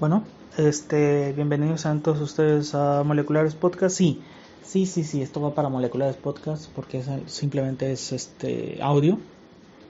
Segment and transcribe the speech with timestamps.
[0.00, 0.24] Bueno,
[0.58, 3.96] este, bienvenidos a todos ustedes a Moleculares Podcast.
[3.96, 4.20] Sí,
[4.64, 9.20] sí, sí, sí, esto va para Moleculares Podcast porque simplemente es este audio.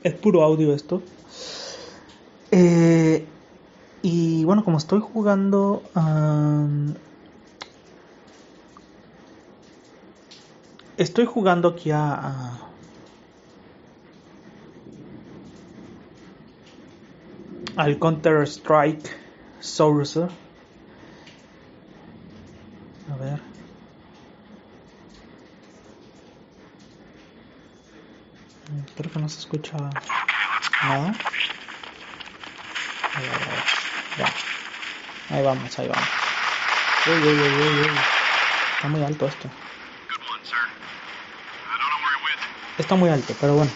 [0.03, 1.01] Es puro audio esto.
[2.51, 3.25] Eh,
[4.03, 5.83] y bueno, como estoy jugando
[10.99, 12.59] estoy jugando aquí a
[17.77, 19.24] al Counter Strike
[19.65, 20.21] Source.
[23.11, 23.41] A ver.
[28.95, 31.15] Creo que no se escucha nada.
[35.31, 36.09] Ahí vamos, ahí vamos.
[37.07, 37.91] Uy, uy, uy, uy,
[38.77, 39.49] Está muy alto esto.
[42.77, 43.73] Está muy alto, pero bueno.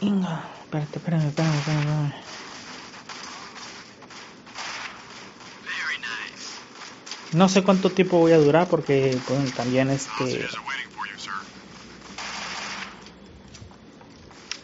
[0.00, 1.80] Inga, espérate, espérame, espérame, espérame.
[1.80, 2.27] espérame.
[7.32, 10.48] No sé cuánto tiempo voy a durar porque pues, también este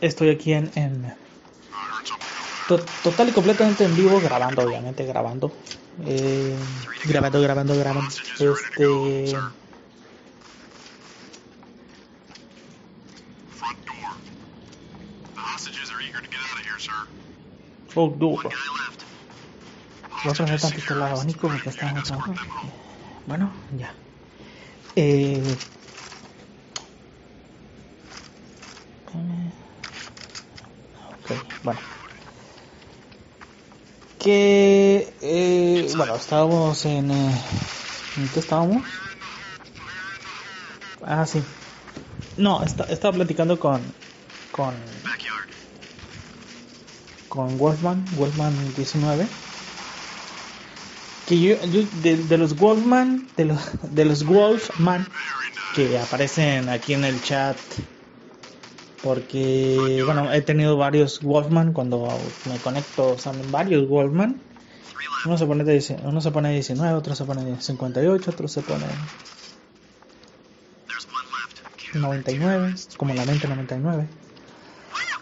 [0.00, 1.12] estoy aquí en, en
[3.02, 5.52] total y completamente en vivo grabando obviamente grabando.
[5.98, 6.58] Eh,
[7.02, 8.14] grabando grabando grabando.
[8.38, 9.40] Este
[17.96, 18.50] Oh, duro.
[20.24, 22.38] Voy a poner tantito el abanico porque está trabajando.
[23.26, 23.92] Bueno, ya.
[24.96, 25.42] Eh,
[31.12, 31.30] ok,
[31.62, 31.80] bueno.
[34.18, 37.10] Que, eh, bueno, estábamos en...
[37.10, 37.40] Eh,
[38.16, 38.82] ¿En qué estábamos?
[41.02, 41.42] Ah, sí.
[42.38, 43.82] No, está, estaba platicando con...
[44.52, 44.74] Con...
[47.28, 49.43] Con Wolfman, Wolfman 19
[51.26, 51.56] que yo,
[52.02, 55.06] de, los Wolfman, de los, de los Wolfman
[55.74, 57.56] que aparecen aquí en el chat,
[59.02, 62.08] porque, bueno, he tenido varios Wolfman cuando
[62.48, 64.40] me conecto, salen varios Wolfman.
[65.26, 65.64] Uno se pone,
[66.04, 68.84] uno se pone 19, otro se pone 58, otro se pone
[71.94, 74.06] 99, como la mente 99.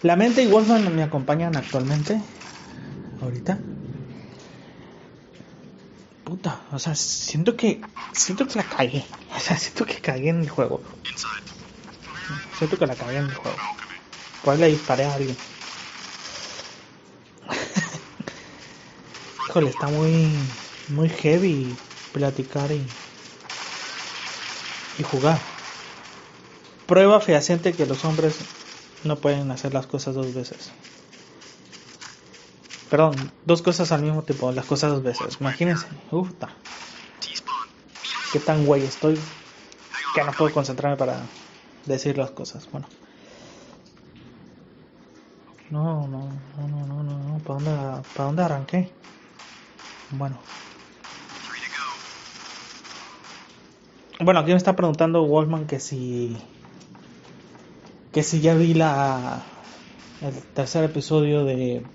[0.02, 2.20] La mente y Wolfman me acompañan actualmente,
[3.20, 3.58] ahorita
[6.32, 7.82] puta, o sea, siento que
[8.12, 9.04] siento que la cagué,
[9.37, 10.81] o sea, siento que cagué en el juego.
[12.56, 13.59] Siento que la cagué en el juego.
[14.47, 15.37] Ahí le disparé a alguien.
[19.50, 20.31] Híjole, está muy
[20.88, 21.76] muy heavy
[22.15, 22.82] platicar y
[24.99, 25.38] y jugar.
[26.87, 28.37] Prueba fehaciente que los hombres
[29.04, 30.70] no pueden hacer las cosas dos veces.
[32.92, 33.14] Perdón,
[33.47, 35.38] dos cosas al mismo tiempo, las cosas dos veces.
[35.41, 36.30] Imagínense, uff,
[38.30, 39.19] qué tan güey estoy
[40.14, 41.22] que no puedo concentrarme para
[41.86, 42.69] decir las cosas.
[42.70, 42.86] Bueno.
[45.70, 47.38] No, no, no, no, no, no, no.
[47.38, 48.91] ¿Para dónde, ¿Para dónde arranqué?
[50.10, 50.36] Bueno.
[54.20, 56.36] Bueno, aquí me está preguntando Wolfman que si.
[58.12, 59.42] Que si ya vi la.
[60.20, 61.86] El tercer episodio de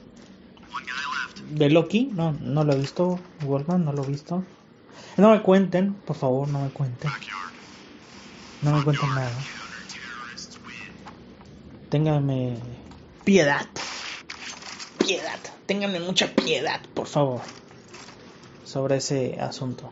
[1.52, 4.44] de Loki, no, no lo he visto, Wolfman, no lo he visto.
[5.18, 7.12] No me cuenten, por favor, no me cuenten.
[8.62, 9.32] No me cuenten nada.
[11.90, 12.58] Ténganme
[13.24, 13.66] piedad.
[14.98, 15.40] Piedad.
[15.66, 17.42] Ténganme mucha piedad, por favor.
[18.66, 19.92] Sobre ese asunto.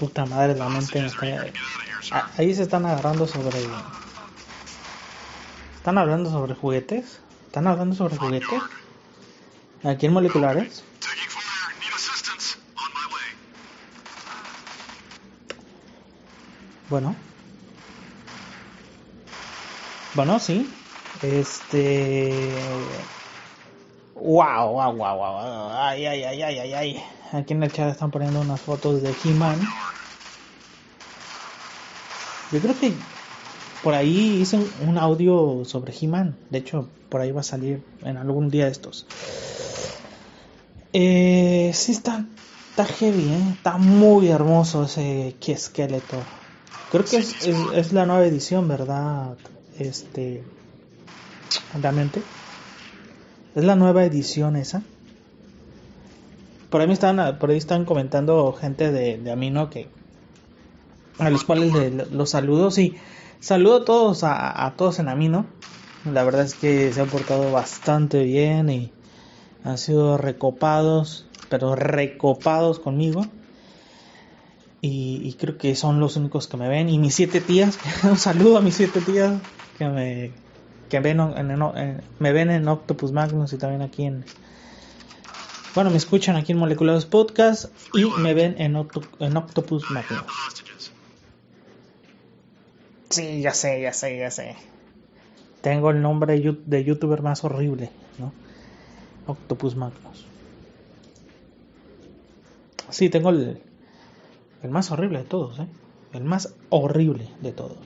[0.00, 1.06] Puta madre, la mente
[2.10, 3.58] ah, Ahí se están agarrando sobre.
[5.76, 7.20] ¿Están hablando sobre juguetes?
[7.48, 8.62] ¿Están hablando sobre juguetes?
[9.84, 10.84] ¿Aquí en moleculares?
[16.88, 17.14] Bueno.
[20.14, 20.66] Bueno, sí.
[21.20, 22.54] Este.
[24.14, 25.70] Wow, wow, wow, wow.
[25.72, 27.19] Ay, ay, ay, ay, ay, ay.
[27.32, 29.60] Aquí en el chat están poniendo unas fotos de He-Man.
[32.52, 32.92] Yo creo que
[33.82, 36.36] por ahí hice un audio sobre He-Man.
[36.50, 39.06] De hecho, por ahí va a salir en algún día estos.
[40.92, 42.26] Eh, sí, está,
[42.70, 43.52] está heavy, ¿eh?
[43.54, 46.16] Está muy hermoso ese esqueleto.
[46.90, 49.36] Creo que es, es, la nueva edición, ¿verdad?
[49.78, 50.42] Este.
[51.80, 52.22] Realmente.
[53.54, 54.82] Es la nueva edición esa.
[56.70, 59.88] Por ahí están, por ahí están comentando gente de, Amino que
[61.18, 61.72] a los cuales
[62.10, 62.70] los saludo.
[62.70, 62.96] Sí,
[63.40, 65.46] saludo a todos, a, todos en Amino.
[66.10, 68.92] La verdad es que se han portado bastante bien y
[69.64, 73.26] han sido recopados, pero recopados conmigo.
[74.82, 76.88] Y, creo que son los únicos que me ven.
[76.88, 79.34] Y mis siete tías, un saludo a mis siete tías
[79.76, 80.30] que me,
[80.88, 84.24] que ven en, me ven en Octopus Magnus y también aquí en...
[85.74, 88.74] Bueno, me escuchan aquí en Moleculares Podcast y me ven en,
[89.20, 90.24] en Octopus Magnus.
[93.08, 94.56] Sí, ya sé, ya sé, ya sé.
[95.60, 98.32] Tengo el nombre de youtuber más horrible, ¿no?
[99.26, 100.26] Octopus Magnus.
[102.88, 103.62] Sí, tengo el,
[104.64, 105.66] el más horrible de todos, ¿eh?
[106.12, 107.78] El más horrible de todos.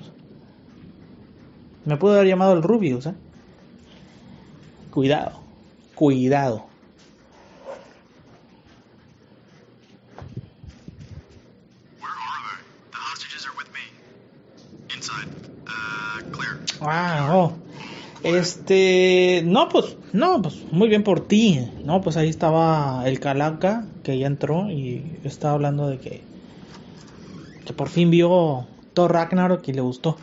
[1.85, 3.15] Me pudo haber llamado el Rubius, ¿eh?
[4.91, 5.41] Cuidado,
[5.95, 6.73] cuidado.
[16.85, 17.53] Oh.
[18.23, 21.69] Este, no, pues, no, pues, muy bien por ti.
[21.85, 26.23] No, pues ahí estaba el Calaca, que ya entró y estaba hablando de que,
[27.67, 30.17] que por fin vio Thor Ragnarok y le gustó.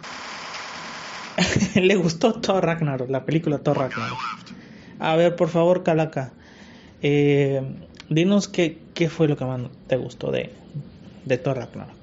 [1.75, 4.19] le gustó Thor Ragnarok, la película Thor Ragnarok.
[4.99, 6.31] A ver, por favor, Calaca,
[7.01, 7.61] eh,
[8.09, 10.51] dinos qué, qué fue lo que más te gustó de,
[11.25, 12.00] de Thor Ragnarok.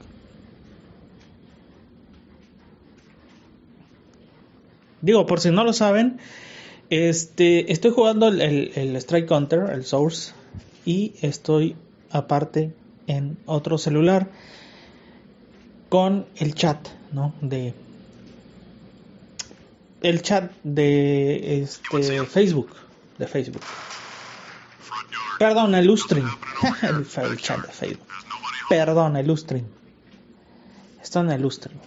[5.00, 6.18] Digo, por si no lo saben,
[6.90, 10.32] este, estoy jugando el, el, Strike Counter, el Source,
[10.84, 11.76] y estoy
[12.10, 12.72] aparte
[13.06, 14.28] en otro celular
[15.88, 17.34] con el chat, ¿no?
[17.40, 17.74] De
[20.00, 22.70] el chat de este Facebook,
[23.18, 23.62] de Facebook.
[25.38, 26.28] Perdón, el Ustream.
[26.82, 26.88] el,
[27.24, 28.06] el, chat de Facebook.
[28.68, 29.66] Perdón, el Ustream.
[31.02, 31.78] Está en el Ustream.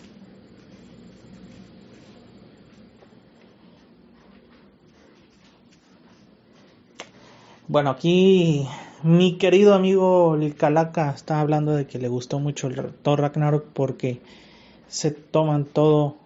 [7.71, 8.67] Bueno, aquí
[9.01, 13.63] mi querido amigo el Calaca está hablando de que le gustó mucho el Thor Ragnarok
[13.71, 14.19] porque
[14.89, 16.17] se toman todo,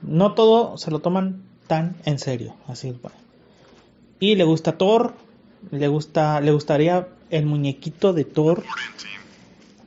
[0.00, 3.18] no todo se lo toman tan en serio, así bueno.
[4.18, 5.12] Y le gusta Thor,
[5.70, 8.64] le gusta, le gustaría el muñequito de Thor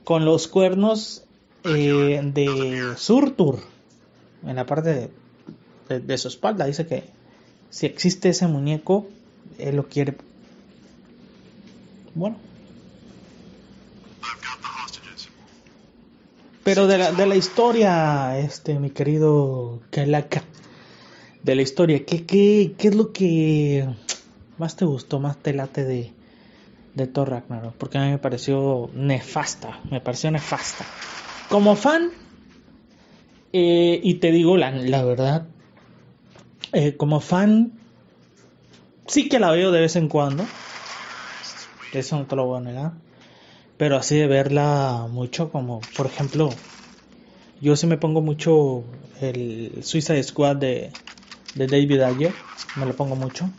[0.04, 1.24] con los cuernos
[1.64, 3.58] eh, de Surtur
[4.46, 5.10] en la parte
[5.88, 6.64] de su espalda.
[6.64, 7.02] Dice que
[7.70, 9.08] si existe ese muñeco
[9.58, 10.14] él lo quiere.
[12.14, 12.36] Bueno.
[16.64, 20.42] Pero de la, de la historia, este, mi querido Kalaka,
[21.44, 23.88] de la historia, ¿qué, qué, ¿qué es lo que
[24.58, 26.12] más te gustó, más te late de,
[26.94, 27.74] de Thor Ragnarok?
[27.74, 30.84] Porque a mí me pareció nefasta, me pareció nefasta.
[31.48, 32.10] Como fan,
[33.52, 35.46] eh, y te digo la, la verdad,
[36.72, 37.72] eh, como fan
[39.06, 40.44] sí que la veo de vez en cuando.
[41.92, 42.92] Eso no te lo voy a negar.
[43.76, 46.50] Pero así de verla mucho, como por ejemplo,
[47.60, 48.84] yo sí me pongo mucho
[49.20, 50.92] el Suicide Squad de,
[51.54, 52.32] de David Ayer.
[52.76, 53.50] Me lo pongo mucho.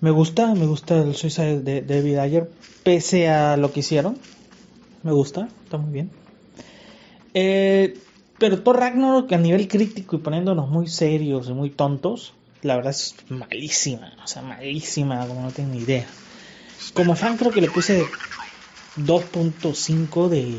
[0.00, 2.50] Me gusta, me gusta el Suicide de David Ayer,
[2.84, 4.16] pese a lo que hicieron.
[5.02, 6.10] Me gusta, está muy bien.
[7.34, 7.98] Eh,
[8.38, 12.90] pero Thor Ragnarok a nivel crítico y poniéndonos muy serios y muy tontos, la verdad
[12.90, 16.06] es malísima, o sea, malísima, como no tengo ni idea.
[16.94, 18.06] Como fan creo que le puse
[18.96, 20.58] 2.5 de...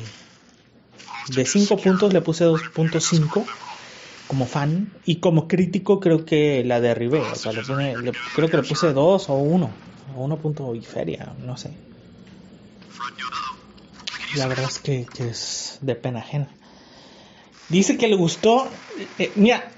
[1.36, 3.46] De 5 puntos le puse 2.5
[4.28, 8.64] como fan y como crítico creo que la derribé, o sea, le creo que le
[8.64, 9.70] puse 2 o 1,
[10.16, 11.72] o 1 y feria, no sé.
[14.36, 16.48] La verdad es que, es de pena ajena.
[17.70, 18.68] Dice que le gustó,
[19.18, 19.72] eh, mira,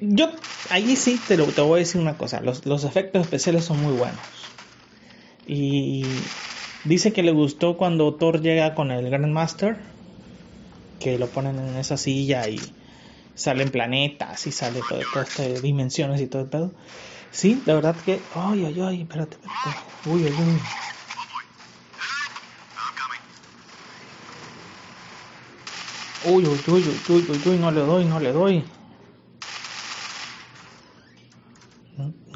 [0.00, 0.30] yo
[0.70, 3.80] ahí sí te, lo, te voy a decir una cosa, los, los efectos especiales son
[3.82, 4.20] muy buenos.
[5.46, 6.04] Y
[6.84, 9.78] dice que le gustó cuando Thor llega con el Grandmaster,
[10.98, 12.60] que lo ponen en esa silla y
[13.34, 16.72] salen planetas y sale todo, todas estas dimensiones y todo el pedo.
[17.30, 18.18] Sí, la verdad que...
[18.34, 19.80] Ay, ay, ay, espérate, espérate.
[20.06, 20.60] Uy, uy, uy.
[26.28, 28.64] Uy, uy, uy, uy, uy, uy, no le doy, no le doy.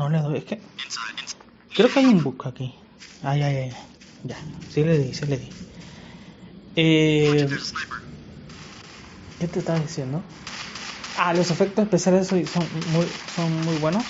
[0.01, 0.59] No le doy, es que.
[1.75, 2.75] Creo que hay un bug aquí.
[3.23, 3.77] Ay, ay, ay.
[4.25, 4.37] Ya,
[4.71, 5.51] sí le di, sí le di.
[6.75, 7.47] Eh,
[9.39, 10.23] ¿Qué te estaba diciendo?
[11.19, 14.07] Ah, los efectos especiales son muy, son muy buenos.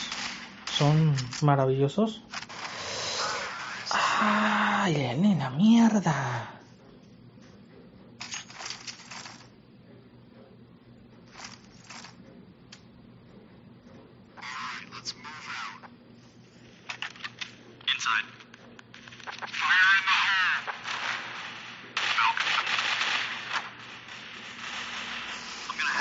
[0.79, 2.23] Son maravillosos.
[4.21, 6.47] Ay, Elena, mierda.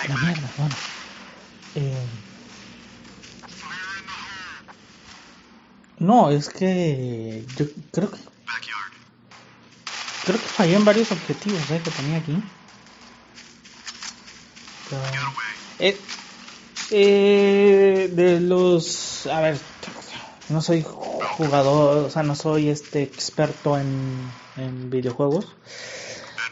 [0.07, 0.75] La mierda, bueno.
[1.75, 2.07] Eh,
[6.09, 8.17] no, es que yo creo que
[10.25, 11.79] creo que fallé en varios objetivos ¿eh?
[11.83, 12.43] que tenía aquí.
[14.89, 15.01] Pero,
[15.77, 15.97] eh,
[16.89, 19.59] eh, de los, a ver,
[20.49, 20.83] no soy
[21.37, 25.45] jugador, o sea, no soy este experto en, en videojuegos.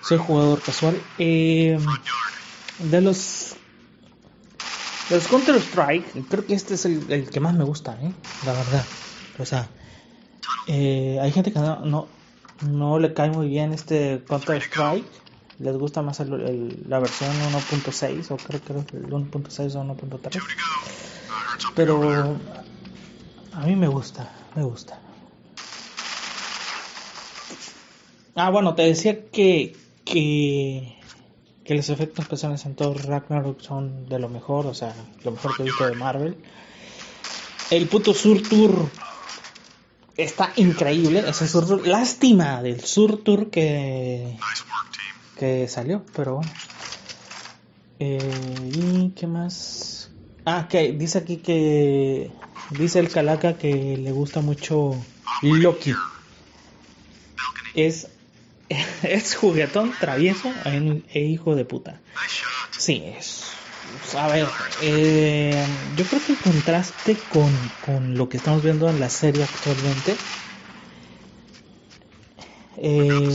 [0.03, 1.01] Soy jugador casual.
[1.17, 1.79] Eh,
[2.77, 3.55] de los
[5.09, 8.13] de los Counter Strike, creo que este es el, el que más me gusta, ¿eh?
[8.45, 8.85] la verdad.
[9.39, 9.67] O sea,
[10.67, 12.07] eh, hay gente que no, no,
[12.61, 15.05] no, le cae muy bien este Counter Strike.
[15.59, 20.41] Les gusta más el, la versión 1.6 o creo que el 1.6 o 1.3.
[21.75, 22.37] Pero
[23.53, 24.99] a mí me gusta, me gusta.
[28.35, 29.75] Ah, bueno, te decía que,
[30.05, 30.97] que
[31.67, 35.53] que los efectos especiales en todo Ragnarok son de lo mejor, o sea, lo mejor
[35.53, 36.37] que he visto de Marvel.
[37.69, 38.89] El puto Sur Tour
[40.17, 44.37] está increíble, ese Sur Tour, lástima del Sur Tour que,
[45.37, 46.51] que salió, pero bueno.
[47.99, 50.11] Eh, ¿Y qué más?
[50.45, 52.31] Ah, que dice aquí que
[52.71, 54.95] dice el Calaca que le gusta mucho
[55.41, 55.93] Loki.
[57.73, 58.07] Es
[59.03, 61.99] es juguetón, travieso e hijo de puta.
[62.77, 63.36] Sí, es.
[64.15, 64.47] A ver,
[64.81, 69.43] eh, yo creo que el contraste con, con lo que estamos viendo en la serie
[69.43, 70.17] actualmente.
[72.77, 73.27] Eh,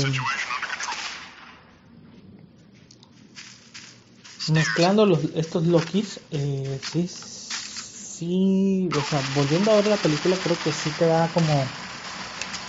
[4.53, 10.59] mezclando los, estos Lokis, eh, sí, sí, o sea, volviendo a ver la película, creo
[10.59, 11.69] que sí te da como.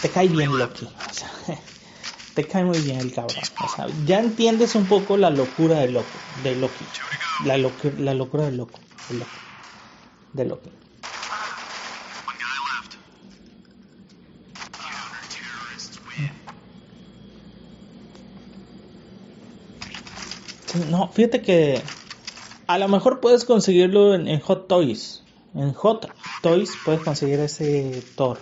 [0.02, 0.88] Te cae bien Loki.
[2.34, 3.44] te cae muy bien el cabrón.
[3.64, 6.08] O sea, ya entiendes un poco la locura de loco,
[6.44, 6.86] de Loki.
[7.46, 8.80] La, locu la locura de loco,
[10.34, 10.70] de Loki.
[20.90, 21.82] No, fíjate que
[22.66, 25.22] a lo mejor puedes conseguirlo en, Hot Toys.
[25.54, 26.12] En Hot
[26.42, 28.40] Toys puedes conseguir ese Thor.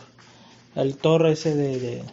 [0.75, 2.03] El Thor ese de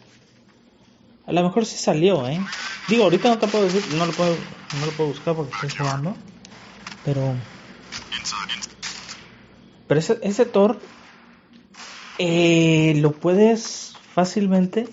[1.28, 2.40] a lo mejor sí salió, ¿eh?
[2.88, 4.34] Digo, ahorita no te puedo decir, no lo puedo,
[4.80, 6.16] no lo puedo buscar porque estoy jugando.
[7.04, 7.34] Pero...
[9.86, 10.80] Pero ese, ese Thor
[12.18, 14.88] eh, lo puedes fácilmente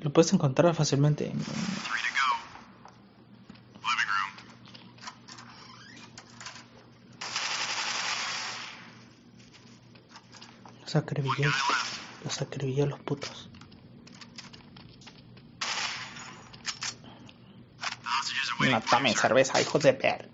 [0.00, 1.32] lo puedes encontrar fácilmente
[10.96, 11.44] Los acribillé,
[12.24, 13.50] los acribillé los putos.
[18.60, 20.30] No tomen cerveza, hijos de per.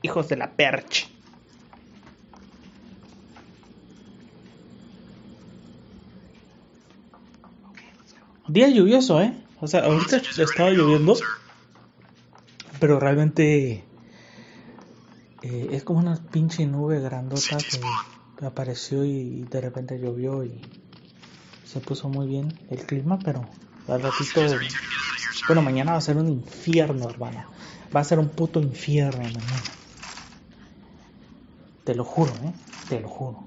[0.00, 1.06] Hijos de la perch.
[8.48, 9.36] Día lluvioso, ¿eh?
[9.60, 11.14] O sea, ahorita estaba lloviendo.
[12.80, 13.84] Pero realmente
[15.44, 17.78] eh, es como una pinche nube grandota que
[18.42, 20.60] apareció y de repente llovió y
[21.64, 23.46] se puso muy bien el clima, pero
[23.88, 24.40] al ratito,
[25.46, 27.44] bueno, mañana va a ser un infierno, hermano.
[27.94, 29.62] Va a ser un puto infierno mañana.
[31.84, 32.52] Te lo juro, ¿eh?
[32.88, 33.44] Te lo juro.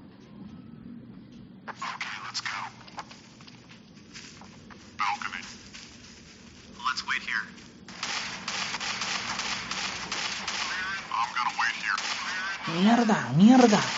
[12.80, 13.97] Mierda, mierda.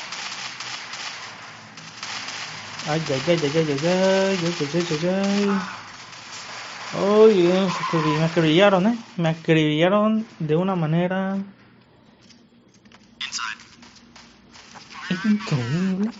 [2.90, 5.70] Ay, ay, ay, ay, ay, ay, ay, ay, ay, ay, ay.
[8.18, 8.98] me acribillaron, eh.
[9.16, 11.36] Me acribillaron de una manera
[15.24, 16.10] increíble.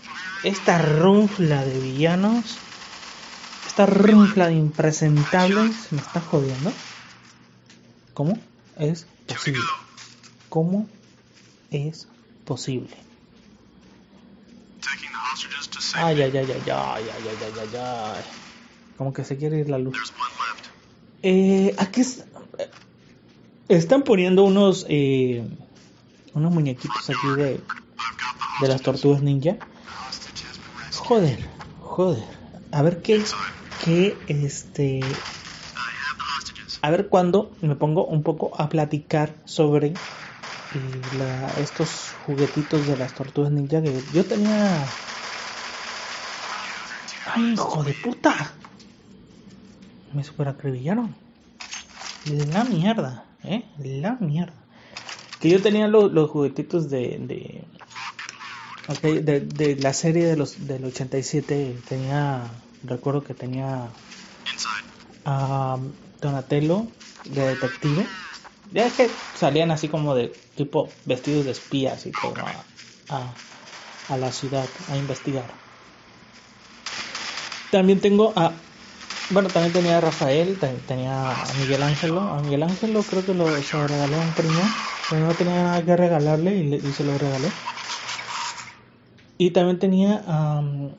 [0.43, 2.57] Esta runfla de villanos,
[3.67, 6.71] esta runfla de impresentables, me está jodiendo.
[8.13, 8.37] ¿Cómo
[8.79, 9.61] es posible?
[10.47, 10.87] ¿Cómo
[11.69, 12.07] es
[12.45, 13.10] posible?
[15.95, 18.23] Ay, ay, ay, ay, ay, ay, ay, ay, ay, ay.
[18.97, 20.13] Como que se quiere ir la luz.
[21.23, 22.01] Eh, aquí
[23.67, 25.43] están poniendo unos eh,
[26.33, 27.61] unos muñequitos aquí de,
[28.61, 29.57] de las tortugas ninja.
[30.95, 31.39] Joder,
[31.79, 32.23] joder.
[32.71, 33.23] A ver qué,
[33.83, 35.01] qué este,
[36.81, 41.01] a ver cuándo me pongo un poco a platicar sobre eh,
[41.59, 44.85] estos juguetitos de las tortugas ninja que yo tenía.
[47.33, 48.53] ¡Ay, hijo de puta!
[50.13, 51.15] Me super acribillaron.
[52.25, 53.63] La mierda, ¿eh?
[53.79, 54.53] La mierda.
[55.39, 57.65] Que yo tenía los, juguetitos de.
[59.01, 61.77] de, de, la serie de los, del 87.
[61.87, 62.43] Tenía.
[62.83, 63.87] Recuerdo que tenía.
[65.25, 65.77] a
[66.19, 66.87] Donatello
[67.25, 68.05] de detective.
[68.71, 72.35] Ya es que salían así como de tipo vestidos de espías y todo
[73.09, 73.33] a,
[74.13, 75.45] a, la ciudad a investigar.
[77.71, 78.51] También tengo a.
[79.29, 82.19] Bueno, también tenía a Rafael, tenía a Miguel Ángelo.
[82.19, 84.61] A Miguel Ángelo creo que lo se regalé a un primo,
[85.09, 87.49] pero no tenía nada que regalarle y, se lo regalé.
[89.37, 90.21] Y también tenía.
[90.27, 90.91] Um,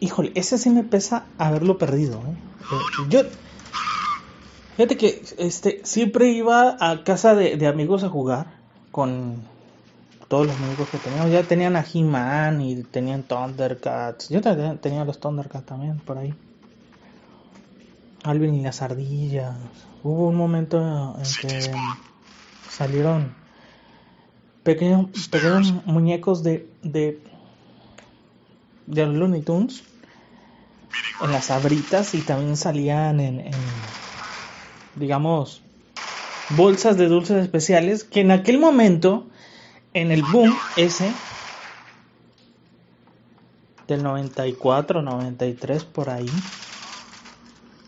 [0.00, 2.18] híjole, ese sí me pesa haberlo perdido.
[2.18, 3.06] ¿eh?
[3.08, 3.22] Yo
[4.78, 8.46] Fíjate que este, siempre iba a casa de, amigos a jugar
[8.92, 9.42] con
[10.28, 11.30] todos los amigos que teníamos.
[11.30, 14.28] Ya tenían a He-Man y tenían Thundercats.
[14.28, 16.34] Yo tenía los Thundercats también por ahí.
[18.22, 19.56] Alvin y las ardillas.
[20.02, 21.72] Hubo un momento en que
[22.68, 23.34] salieron
[24.62, 27.20] pequeños, pequeños muñecos de, de,
[28.86, 29.82] de los Looney Tunes
[31.22, 33.50] en las abritas y también salían en
[34.98, 35.62] digamos,
[36.50, 39.26] bolsas de dulces especiales que en aquel momento,
[39.98, 41.12] en el boom ese,
[43.88, 46.30] del 94, 93 por ahí,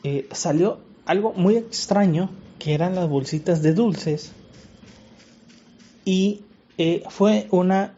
[0.03, 4.33] eh, salió algo muy extraño que eran las bolsitas de dulces
[6.05, 6.43] y
[6.79, 7.95] eh, fue una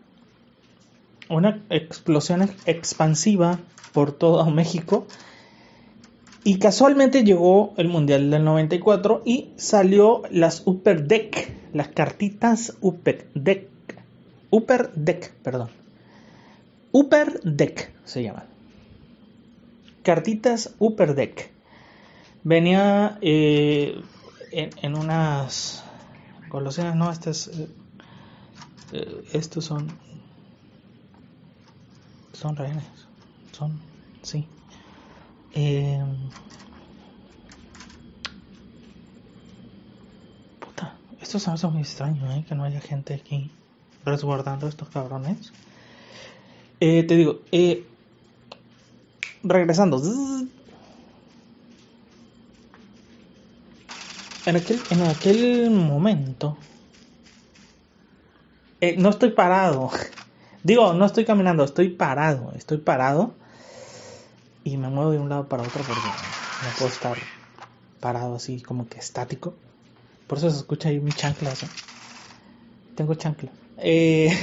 [1.31, 3.61] una explosión expansiva
[3.93, 5.07] por todo México
[6.45, 13.31] y casualmente llegó el Mundial del 94 y salió las Upper Deck, las cartitas Upper
[13.35, 13.72] Deck.
[14.53, 15.71] Upper Deck, perdón.
[16.93, 18.45] Upper Deck se llaman.
[20.03, 21.51] Cartitas Upper Deck.
[22.45, 23.99] Venía eh,
[24.51, 25.83] en, unas
[26.51, 27.69] golosinas, no, estas, eh,
[28.93, 29.89] eh, estos son,
[32.35, 32.85] son rehenes,
[33.53, 33.81] son,
[34.21, 34.47] sí.
[35.55, 36.05] Eh,
[40.59, 42.45] puta, esto se me hace muy extraño, ¿eh?
[42.47, 43.51] Que no haya gente aquí
[44.05, 45.53] resguardando estos cabrones.
[46.81, 47.85] Eh, te digo, eh,
[49.43, 50.03] regresando.
[54.45, 56.57] En aquel, en aquel momento,
[58.81, 59.91] eh, no estoy parado.
[60.65, 62.53] Digo, no estoy caminando, estoy parado.
[62.57, 63.35] Estoy parado
[64.65, 67.17] y me muevo de un lado para otro porque no puedo estar
[68.01, 69.55] parado así como que estático.
[70.27, 71.53] Por eso se escucha ahí mi chancla.
[72.97, 73.51] Tengo chancla.
[73.79, 74.37] Eh,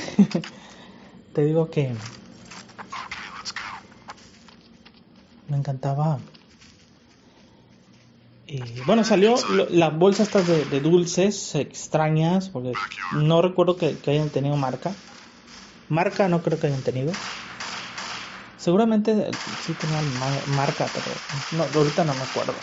[1.34, 1.94] te digo que
[5.48, 6.20] me encantaba.
[8.48, 9.36] Eh, bueno, salió
[9.70, 12.74] las bolsas estas de, dulces extrañas, porque
[13.14, 14.94] no recuerdo que hayan tenido marca.
[15.90, 17.12] Marca no creo que hayan tenido.
[18.60, 19.32] Seguramente
[19.66, 20.02] sí tenía
[20.48, 21.16] marca, pero
[21.54, 22.54] no, ahorita no me acuerdo.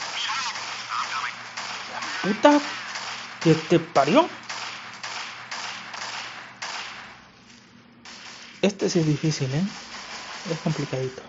[2.23, 2.61] puta
[3.43, 4.29] que te parió.
[8.67, 9.63] Este sí es difícil, ¿eh?
[10.51, 11.23] Es complicadito.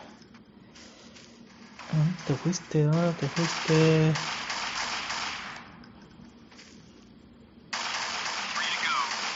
[1.93, 2.83] Ah, ¿Te fuiste?
[2.83, 4.11] ¿Dónde te fuiste?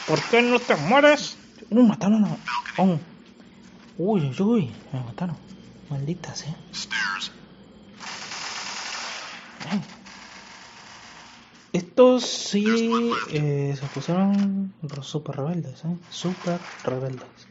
[0.08, 1.36] ¿Por qué no te mueres?
[1.70, 2.36] Uh, mataron a...
[2.78, 2.98] Oh.
[3.98, 5.36] Uy, uy, uy, me mataron.
[5.88, 6.54] Malditas, eh.
[11.72, 15.96] Estos sí eh, se pusieron super rebeldes, eh.
[16.10, 17.41] Super rebeldes.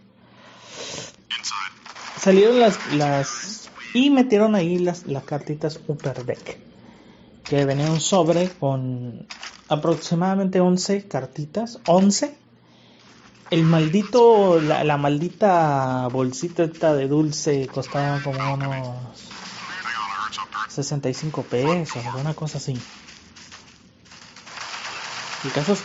[2.21, 6.59] Salieron las, las y metieron ahí las, las cartitas Upper Deck.
[7.43, 9.25] Que venía un sobre con
[9.67, 11.79] aproximadamente 11 cartitas.
[11.87, 12.41] 11
[13.51, 18.95] el maldito, la, maldita bolsita esta de dulce costaba como unos
[20.69, 22.79] 65 pesos, alguna cosa así.
[25.43, 25.81] El caso es,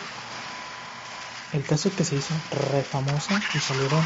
[1.54, 2.34] el caso es que se hizo
[2.70, 4.04] re famosa y salieron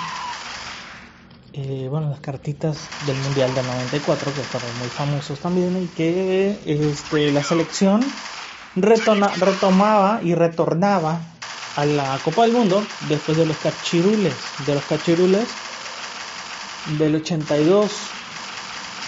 [1.52, 6.58] eh, bueno, las cartitas del Mundial del 94, que fueron muy famosos también, y que
[6.64, 8.04] este, la selección
[8.76, 11.20] retomaba y retornaba
[11.76, 14.34] a la Copa del Mundo después de los cachirules,
[14.66, 15.48] de los cachirules
[16.98, 17.92] del 82,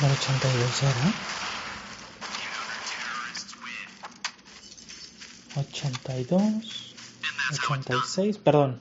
[0.00, 1.12] del 82 era,
[5.57, 6.94] 82,
[7.52, 8.81] 86, perdón,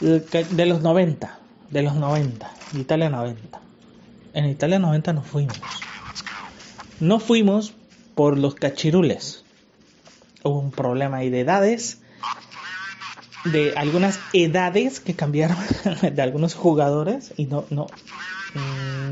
[0.00, 1.38] de los 90,
[1.70, 3.60] de los 90, Italia 90.
[4.34, 5.60] En Italia 90 no fuimos.
[7.00, 7.74] No fuimos
[8.14, 9.44] por los cachirules.
[10.42, 11.98] Hubo un problema ahí de edades,
[13.44, 15.56] de algunas edades que cambiaron
[16.02, 17.86] de algunos jugadores y no, no,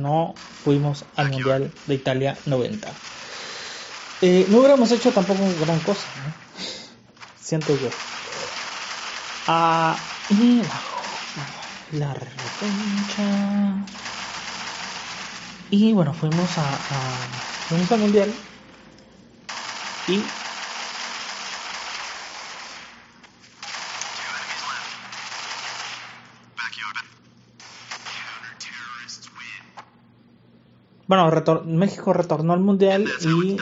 [0.00, 0.34] no
[0.64, 2.88] fuimos al Mundial de Italia 90.
[4.22, 6.06] Eh, no hubiéramos hecho tampoco gran cosa,
[7.40, 7.88] siento yo.
[9.48, 9.96] Ah,
[10.30, 10.62] la,
[11.92, 12.14] la
[15.70, 16.76] Y bueno, fuimos a, a
[17.68, 18.32] fuimos al mundial
[20.08, 20.22] y
[31.06, 31.30] bueno,
[31.66, 33.56] México retornó al mundial y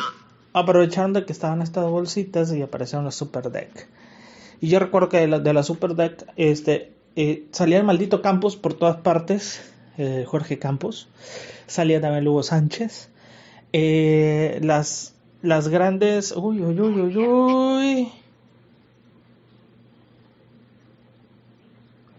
[0.52, 3.88] aprovecharon de que estaban estas bolsitas y aparecieron los Super Deck.
[4.60, 8.22] Y yo recuerdo que de la, de la Super Deck este, eh, salía el maldito
[8.22, 9.60] Campos por todas partes,
[9.98, 11.08] eh, Jorge Campos,
[11.66, 13.10] salía también Hugo Sánchez,
[13.72, 16.32] eh, las, las grandes...
[16.36, 18.12] Uy, uy, uy, uy, uy.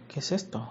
[0.08, 0.70] ¿Qué es esto?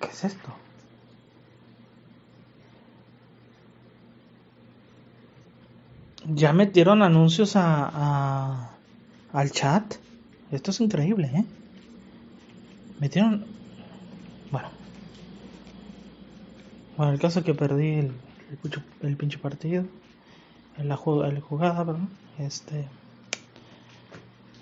[0.00, 0.54] ¿Qué es esto?
[6.34, 8.70] Ya metieron anuncios a,
[9.32, 9.96] al chat.
[10.50, 11.44] Esto es increíble, ¿eh?
[12.98, 13.46] Metieron...
[14.50, 14.68] Bueno.
[16.96, 18.12] Bueno, el caso es que perdí el,
[19.02, 19.84] el, pinche partido.
[20.76, 22.08] En la, jugada, perdón.
[22.38, 22.86] Este...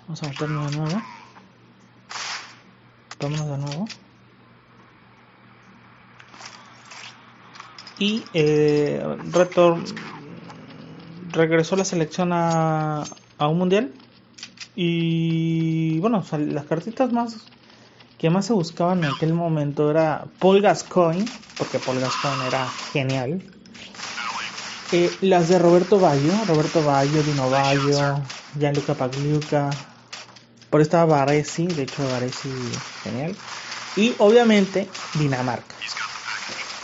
[0.03, 1.01] Vamos a meterlo de nuevo.
[3.19, 3.85] Vámonos de nuevo.
[7.99, 9.05] y eh,
[11.31, 13.03] regresó la selección a,
[13.39, 13.91] un mundial
[14.75, 17.37] y bueno las cartitas más
[18.17, 21.25] que más se buscaban en aquel momento era Paul Gascoigne
[21.57, 23.41] porque Paul Gascoigne era genial.
[24.91, 28.21] Eh, las de Roberto Baggio Roberto Baggio Dino Baggio
[28.57, 29.69] Gianluca Pagliuca.
[30.69, 32.51] Por estaba Baresi de hecho Baresi
[33.03, 33.35] genial.
[33.95, 35.75] Y obviamente Dinamarca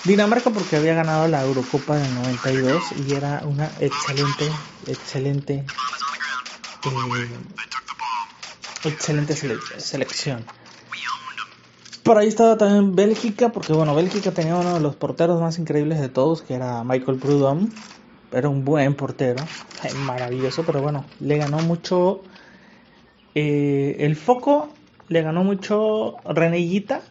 [0.05, 4.45] Dinamarca porque había ganado la Eurocopa del 92 y era una excelente,
[4.85, 5.65] excelente,
[6.85, 7.29] eh,
[8.83, 10.45] excelente selección.
[12.03, 15.99] Por ahí estaba también Bélgica, porque bueno, Bélgica tenía uno de los porteros más increíbles
[15.99, 17.69] de todos, que era Michael Prudhomme.
[18.31, 19.43] Era un buen portero,
[20.05, 22.21] maravilloso, pero bueno, le ganó mucho
[23.33, 24.69] eh, el foco,
[25.07, 27.01] le ganó mucho Reneguita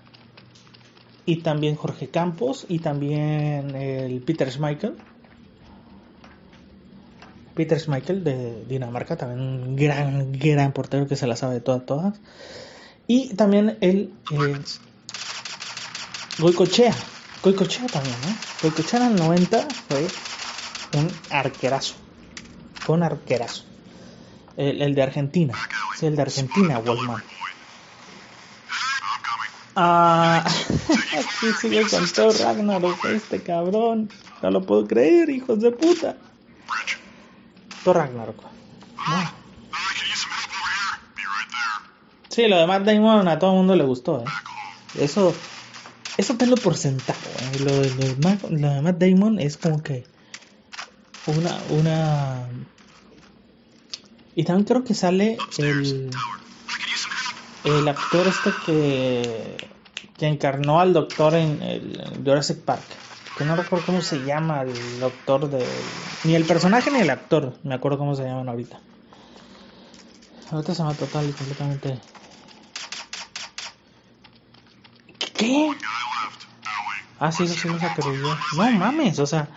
[1.27, 4.97] y también Jorge Campos y también el Peter Schmeichel.
[7.55, 11.87] Peter Schmeichel de Dinamarca, también un gran, gran portero que se la sabe de todas,
[11.87, 12.21] todas.
[13.07, 14.59] Y también el eh,
[16.39, 16.95] Goicochea.
[17.43, 18.35] Goicochea también, ¿no?
[18.63, 20.07] Goicochea en el 90 fue
[20.99, 21.95] un arquerazo.
[22.75, 23.65] Fue un arquerazo.
[24.57, 25.55] El, el de Argentina.
[25.97, 27.23] Sí, el de Argentina, Wallman.
[29.77, 30.45] Ah,
[31.19, 34.09] aquí sigue con todo Ragnarok, este cabrón.
[34.43, 36.17] No lo puedo creer, hijos de puta.
[37.83, 38.45] Thor Ragnarok.
[42.29, 44.25] Sí, lo de Matt Damon a todo el mundo le gustó, eh.
[44.99, 45.35] Eso,
[46.17, 47.59] eso tenlo por sentado, eh.
[47.61, 47.91] Lo de,
[48.51, 50.05] lo de Matt Damon es como que
[51.27, 52.49] una, una...
[54.35, 56.11] Y también creo que sale el
[57.65, 59.57] el actor este que,
[60.19, 62.83] que encarnó al doctor en el Jurassic Park.
[63.37, 65.67] Que no recuerdo cómo se llama el doctor de...
[66.23, 68.79] Ni el personaje ni el actor, me acuerdo cómo se llaman ahorita.
[70.51, 71.99] Ahorita se me total y completamente...
[75.37, 75.71] ¿Qué?
[77.19, 78.37] Ah, sí, eso sí me yo.
[78.57, 79.49] No mames, o sea...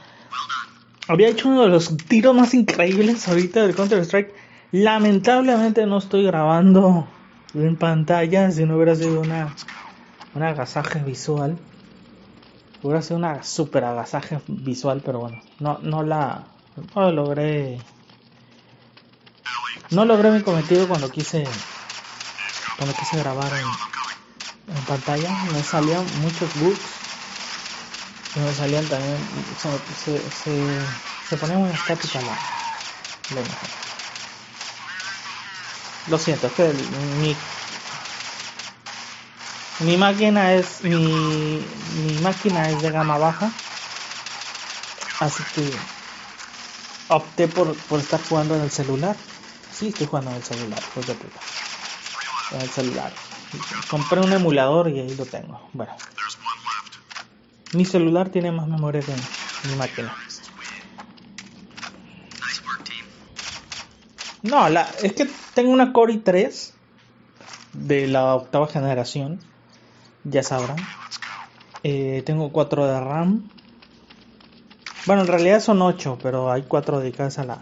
[1.07, 4.33] Había hecho uno de los tiros más increíbles ahorita del Counter-Strike.
[4.71, 7.07] Lamentablemente no estoy grabando
[7.53, 9.53] en pantalla si no hubiera sido una,
[10.35, 11.57] un agasaje visual.
[12.83, 16.43] Hubiera sido una super agasaje visual, pero bueno, no, no la
[16.95, 17.79] No logré.
[19.89, 21.43] No logré mi cometido cuando quise.
[22.77, 25.35] Cuando quise grabar en, pantalla.
[25.53, 26.79] Me salían muchos bugs.
[28.35, 29.17] Y me salían también.
[29.59, 30.79] Se, se, se,
[31.29, 32.27] se ponía muy estática la,
[33.35, 33.76] la.
[36.07, 36.73] Lo siento, es que
[37.19, 37.35] mi
[39.79, 43.51] mi máquina es mi, mi máquina es de gama baja.
[45.19, 45.71] Así que
[47.09, 49.15] opté por, por estar jugando en el celular.
[49.71, 51.39] Sí estoy jugando en el celular pues de puta.
[52.53, 53.13] En el celular.
[53.87, 55.61] Compré un emulador y ahí lo tengo.
[55.73, 55.93] Bueno.
[57.73, 59.13] Mi celular tiene más memoria que
[59.67, 60.15] mi máquina
[64.43, 66.71] no la, es que tengo una Core i3
[67.73, 69.39] de la octava generación
[70.23, 70.77] ya sabrán.
[71.83, 73.49] Eh, tengo 4 de RAM.
[75.05, 77.59] Bueno, en realidad son 8, pero hay 4 dedicadas a la,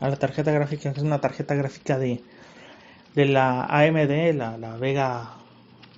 [0.00, 2.22] a la tarjeta gráfica, es una tarjeta gráfica de,
[3.14, 5.38] de la AMD, la, la Vega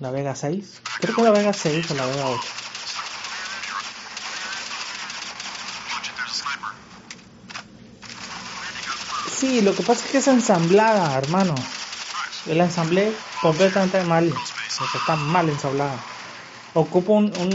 [0.01, 0.81] la Vega 6.
[0.99, 2.41] Creo que la Vega 6 o la Vega 8.
[9.41, 11.55] Sí, lo que pasa es que es ensamblada, hermano.
[12.47, 14.31] El ensamblé completamente mal
[14.93, 15.97] está mal ensablada.
[16.75, 17.49] Ocupa un, un,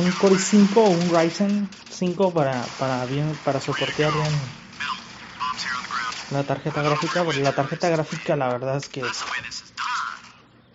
[0.00, 4.28] un Core 5 o un Ryzen 5 para, para, bien, para soportear bien
[6.32, 9.02] la tarjeta gráfica, porque la tarjeta gráfica la verdad es que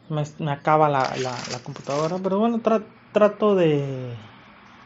[0.09, 2.59] me, acaba la, la, la, computadora, pero bueno,
[3.13, 4.13] trato de,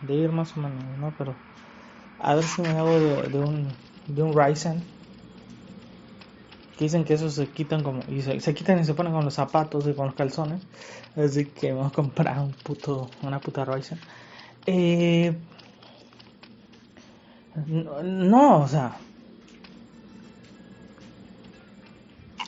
[0.04, 1.12] de ir más o menos, ¿no?
[1.18, 1.34] Pero
[2.22, 3.68] a ver si me hago de, de un,
[4.10, 4.99] de un Ryzen
[6.86, 9.88] dicen que esos se quitan como y se, quitan y se ponen con los zapatos
[9.88, 10.62] y con los calzones.
[11.15, 14.00] Así que vamos a comprar un puto una puta Ryzen
[14.65, 15.36] eh,
[17.65, 18.96] no, o sea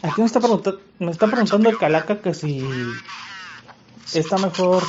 [0.04, 2.64] aquí me está preguntando me está preguntando el calaca que si
[4.14, 4.84] está mejor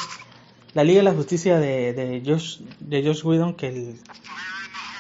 [0.74, 4.00] la Liga de la Justicia de, de Josh de Josh Whedon que el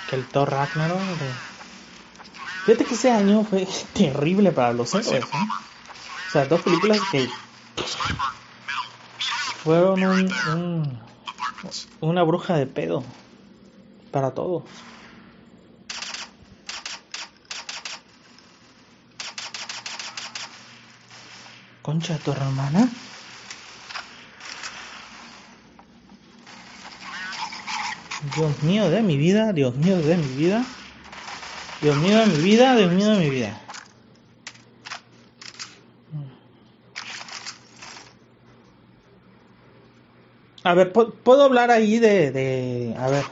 [0.08, 1.51] que el Thor Ragnarok de,
[2.64, 5.24] Fíjate que ese año fue terrible para los héroes.
[5.24, 5.46] ¿eh?
[6.28, 7.28] O sea, dos películas que
[9.64, 11.00] fueron un, un,
[12.00, 13.04] una bruja de pedo
[14.10, 14.62] para todos.
[21.82, 22.88] Concha, tu hermana.
[28.36, 30.64] Dios mío de mi vida, Dios mío de mi vida.
[31.82, 33.60] Dios mío de mi vida, Dios mío de mi vida.
[40.62, 43.24] A ver, ¿puedo hablar ahí de, A ver.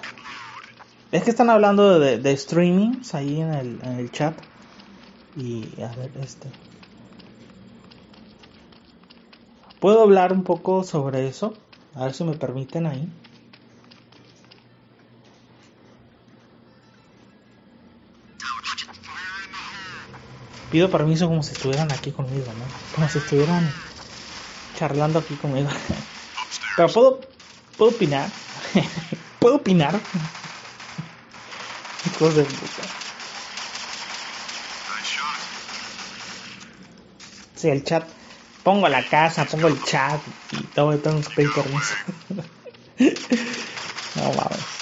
[1.13, 4.37] Es que están hablando de, de streamings ahí en el, en el chat.
[5.37, 6.49] Y a ver, este.
[9.79, 11.55] ¿Puedo hablar un poco sobre eso?
[11.95, 13.09] A ver si me permiten ahí.
[20.71, 22.65] Pido permiso como si estuvieran aquí conmigo, ¿no?
[22.95, 23.71] Como si estuvieran
[24.77, 25.69] charlando aquí conmigo.
[26.77, 27.21] Pero puedo,
[27.77, 28.31] puedo opinar.
[29.41, 29.95] puedo opinar.
[32.07, 32.83] Hijos de puta.
[37.57, 38.09] Sí, el chat.
[38.63, 40.21] Pongo la casa, pongo el chat
[40.53, 41.95] y todo, tengo que pedir permiso.
[44.17, 44.81] no mames.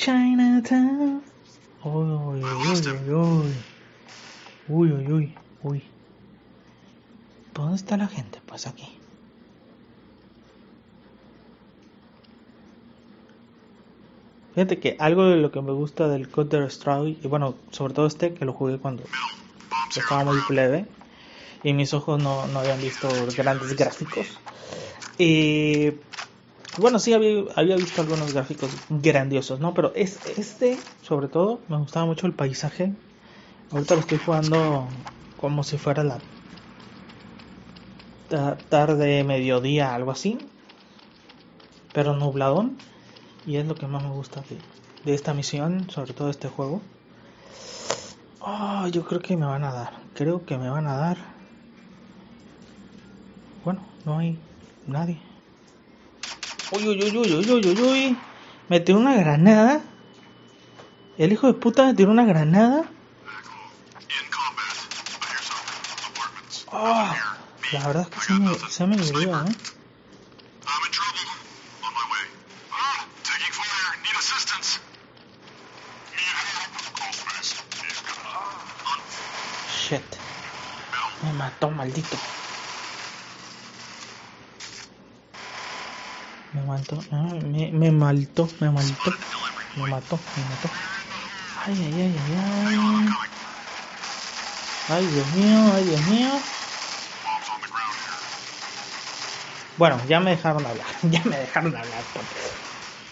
[0.00, 1.22] Chinatown.
[1.84, 3.54] Uy, uy, uy, uy.
[4.66, 5.82] Uy, uy, uy, uy.
[7.52, 8.40] ¿Dónde está la gente?
[8.46, 8.88] Pues aquí.
[14.60, 18.06] Fíjate que algo de lo que me gusta del Counter Strike, y bueno, sobre todo
[18.06, 19.02] este, que lo jugué cuando
[19.96, 20.84] estaba muy plebe
[21.64, 24.26] y mis ojos no, no habían visto grandes gráficos.
[25.16, 25.92] Y
[26.76, 29.72] bueno, sí había, había visto algunos gráficos grandiosos, ¿no?
[29.72, 32.92] Pero es, este, sobre todo, me gustaba mucho el paisaje.
[33.70, 34.86] Ahorita lo estoy jugando
[35.38, 36.18] como si fuera la
[38.68, 40.38] tarde, mediodía, algo así.
[41.94, 42.76] Pero nubladón.
[43.46, 44.58] Y es lo que más me gusta de,
[45.04, 46.82] de esta misión, sobre todo este juego.
[48.40, 49.92] Oh, yo creo que me van a dar.
[50.14, 51.18] Creo que me van a dar.
[53.64, 54.38] Bueno, no hay
[54.86, 55.20] nadie.
[56.72, 58.18] Uy, uy, uy, uy, uy, uy, uy, uy.
[58.68, 59.80] Me tiró una granada.
[61.18, 62.84] El hijo de puta me tiró una granada.
[66.72, 67.12] Oh,
[67.72, 69.52] la verdad es que se me, se me olvidó, ¿eh?
[81.60, 82.16] Mató, maldito.
[86.52, 89.10] Me mató, ah, me, me maltó, me maltó.
[89.76, 90.70] Me mató, me mató.
[91.54, 93.16] Ay, ay, ay, ay, ay.
[94.88, 96.30] Ay, Dios mío, ay, Dios mío.
[99.76, 102.04] Bueno, ya me dejaron hablar, ya me dejaron hablar.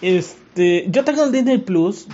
[0.01, 2.09] Este, yo tengo el Disney Plus,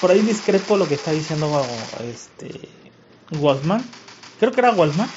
[0.00, 2.92] por ahí discrepo lo que está diciendo este
[3.30, 3.82] Wolfman.
[4.38, 5.08] Creo que era Wolfman.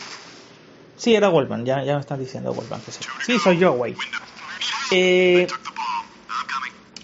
[0.97, 3.01] Sí, era Wolfman, ya, ya me están diciendo Wolfman que sí.
[3.25, 3.95] Sí, soy yo, güey.
[4.91, 5.47] Eh,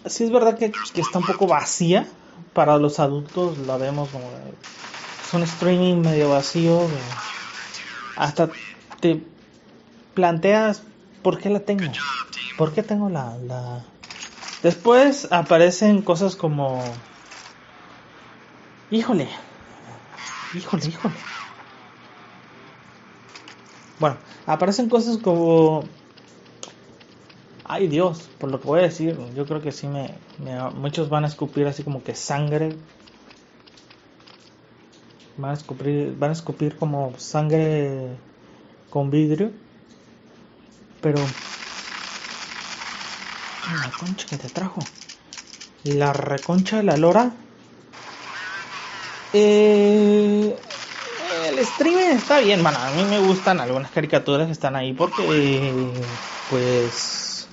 [0.05, 2.07] sí es verdad que, está un poco vacía.
[2.53, 4.25] Para los adultos la vemos como...
[4.25, 6.87] Es un streaming medio vacío.
[8.17, 8.49] Hasta
[8.99, 9.23] te
[10.13, 10.83] planteas
[11.21, 11.91] ¿por qué la tengo?
[12.57, 13.85] ¿Por qué tengo la, la...
[14.63, 16.83] Después aparecen cosas como...
[18.89, 19.29] Híjole.
[20.53, 21.15] Híjole, híjole.
[24.01, 25.83] Bueno, aparecen cosas como...
[27.63, 30.15] Ay Dios, por lo que voy a decir, yo creo que sí me,
[30.73, 32.75] Muchos van a escupir así como que sangre.
[35.37, 38.17] Van a escupir, van a escupir como sangre
[38.89, 39.51] con vidrio.
[40.99, 41.19] Pero...
[43.71, 44.81] La concha que te trajo.
[45.83, 47.31] La reconcha de la lora.
[49.33, 49.90] Eh,
[51.73, 55.71] streaming está bien, bueno, a mí me gustan algunas caricaturas que están ahí porque,
[56.49, 57.47] pues,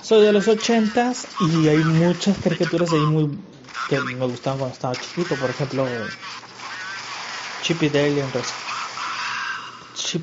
[0.00, 3.30] soy de los ochentas y hay muchas caricaturas ahí muy
[3.88, 5.86] que me gustaban cuando estaba chiquito, por ejemplo,
[7.62, 8.28] Chip y Dale en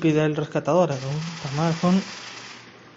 [0.02, 1.72] y Dale Rescatadora, ¿no?
[1.72, 1.90] Fue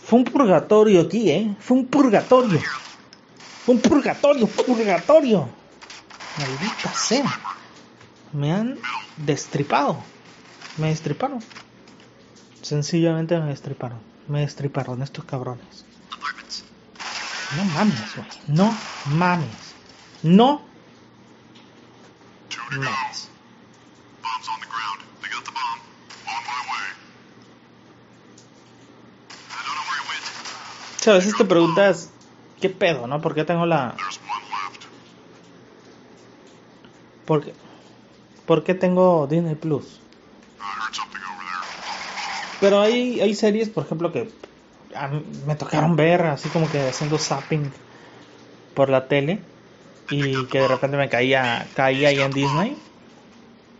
[0.05, 1.55] fue un purgatorio aquí, ¿eh?
[1.59, 2.61] Fue un purgatorio.
[3.65, 5.47] Fue un purgatorio, purgatorio.
[6.37, 7.39] Maldita sea.
[8.33, 8.77] Me han
[9.17, 9.97] destripado.
[10.77, 11.39] Me destriparon.
[12.61, 13.99] Sencillamente me destriparon.
[14.27, 15.85] Me destriparon estos cabrones.
[17.57, 18.27] No mames, güey.
[18.47, 19.75] No mames.
[20.23, 20.61] No
[22.71, 23.29] mames.
[30.99, 32.11] O sea, a veces te preguntas,
[32.61, 33.19] ¿qué pedo, no?
[33.19, 33.93] ¿Por qué tengo la...
[37.25, 37.53] ¿Por qué,
[38.45, 39.99] ¿Por qué tengo Disney Plus?
[42.59, 44.29] Pero hay, hay series, por ejemplo, que
[45.45, 47.71] me tocaron ver así como que haciendo zapping
[48.73, 49.39] por la tele
[50.09, 52.77] y que de repente me caía, caía ahí en Disney.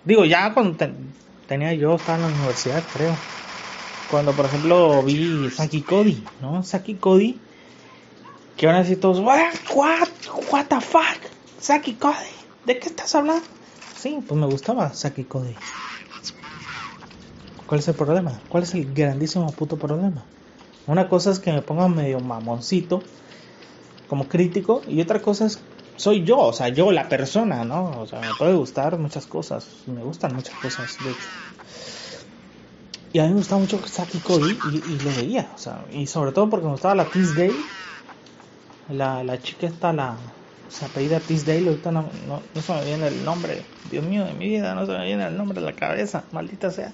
[0.05, 0.85] Digo, ya cuando
[1.47, 3.15] tenía yo, estaba en la universidad, creo.
[4.09, 6.63] Cuando, por ejemplo, vi Saki Cody, ¿no?
[6.63, 7.39] Saki Cody,
[8.57, 10.09] que van a decir todos, what, what,
[10.51, 11.19] what the fuck,
[11.59, 12.15] Saki Cody,
[12.65, 13.45] ¿de qué estás hablando?
[14.03, 15.53] Sí, pues me gustaba Saki Cody.
[17.65, 18.41] ¿Cuál es el problema?
[18.49, 20.25] ¿Cuál es el grandísimo puto problema?
[20.87, 23.01] Una cosa es que me ponga medio mamoncito
[24.09, 25.57] como crítico y otra cosa es
[25.95, 28.01] soy yo, o sea, yo la persona, ¿no?
[28.01, 31.29] O sea, me puede gustar muchas cosas, me gustan muchas cosas, de hecho.
[33.13, 36.33] Y a mí me gustaba mucho Saki Cody y, lo veía, o sea, y sobre
[36.33, 37.05] todo porque me gustaba la
[37.37, 37.51] Day
[38.89, 40.17] la, la chica esta, la,
[40.69, 44.33] se apellida Day ahorita no, no, no, se me viene el nombre, Dios mío de
[44.33, 46.91] mi vida, no se me viene el nombre de la cabeza, maldita sea.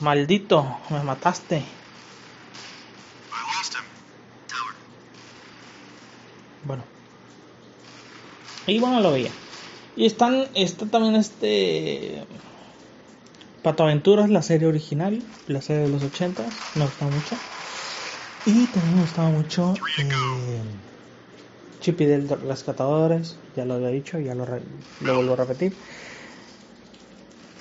[0.00, 1.62] Maldito, me mataste.
[6.64, 6.84] Bueno.
[8.66, 9.30] Y bueno, lo veía.
[9.96, 12.24] Y están, está también este...
[13.62, 16.42] Pato Aventuras, la serie original, la serie de los 80,
[16.74, 17.36] me gustaba mucho.
[18.44, 20.60] Y también me gustaba mucho eh,
[21.80, 24.44] Chip y Del Rescatadores, ya lo había dicho, ya lo,
[25.00, 25.72] lo vuelvo a repetir.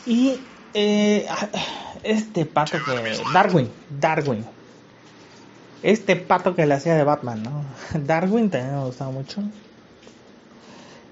[0.07, 0.39] Y
[0.73, 1.27] eh,
[2.03, 3.23] este pato que...
[3.31, 4.43] Darwin, Darwin,
[5.83, 7.63] este pato que le hacía de Batman, ¿no?
[8.05, 9.43] Darwin también me gustaba mucho.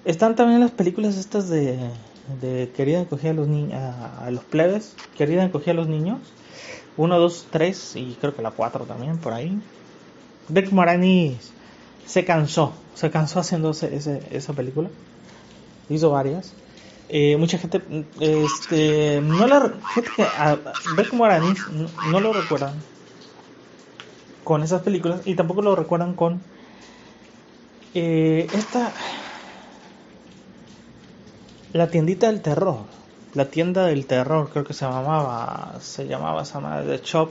[0.04, 1.78] Están también las películas estas de,
[2.40, 6.18] de Querida encogía a los niños, a, los plebes, Querida encogía a los niños.
[6.96, 9.60] Uno, dos, tres y creo que la cuatro también por ahí.
[10.48, 11.36] Deck Morani
[12.06, 14.90] se cansó, se cansó haciendo ese, esa película.
[15.88, 16.52] Hizo varias.
[17.08, 17.82] Eh, mucha gente
[18.20, 22.74] este, no la gente que a, no, no lo recuerdan
[24.44, 26.40] con esas películas y tampoco lo recuerdan con
[27.94, 28.92] eh, esta
[31.72, 32.84] la tiendita del terror.
[33.34, 37.30] La tienda del terror creo que se llamaba se llamaba esa madre The Shop.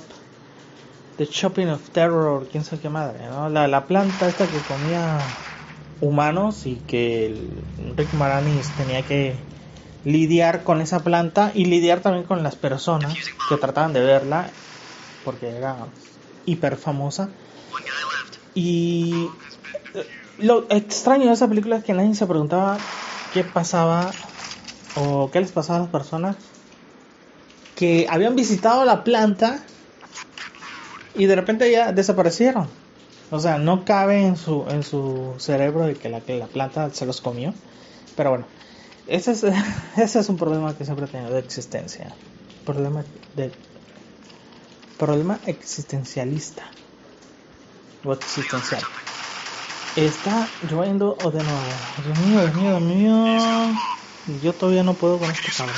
[1.18, 3.50] The Shopping of Terror quién sabe qué madre ¿no?
[3.50, 5.20] la, la planta esta que comía
[6.00, 7.46] humanos y que
[7.98, 9.36] Rick Moranis tenía que
[10.06, 13.14] lidiar con esa planta y lidiar también con las personas
[13.50, 14.50] que trataban de verla
[15.26, 15.76] porque era
[16.46, 17.28] hiper famosa
[18.56, 19.28] y
[19.94, 20.06] eh,
[20.38, 22.78] lo extraño de esa película es que nadie se preguntaba
[23.34, 24.12] qué pasaba
[25.00, 26.36] o qué les pasaba a las personas
[27.76, 29.64] que habían visitado la planta
[31.16, 32.68] y de repente ya desaparecieron.
[33.32, 36.90] O sea, no cabe en su, en su cerebro de que la, que la planta
[36.92, 37.54] se los comió.
[38.18, 38.46] Pero bueno,
[39.08, 39.44] ese es,
[39.98, 42.14] ese es un problema que siempre he tenido de existencia.
[42.66, 43.04] Problema
[43.36, 43.52] de
[44.98, 46.64] problema existencialista
[48.04, 48.82] o existencial.
[49.96, 51.60] Está lloviendo o de nuevo.
[52.06, 53.99] Dios mío, Dios mío, Dios mío.
[54.38, 55.76] Yo todavía no puedo con este cabrón.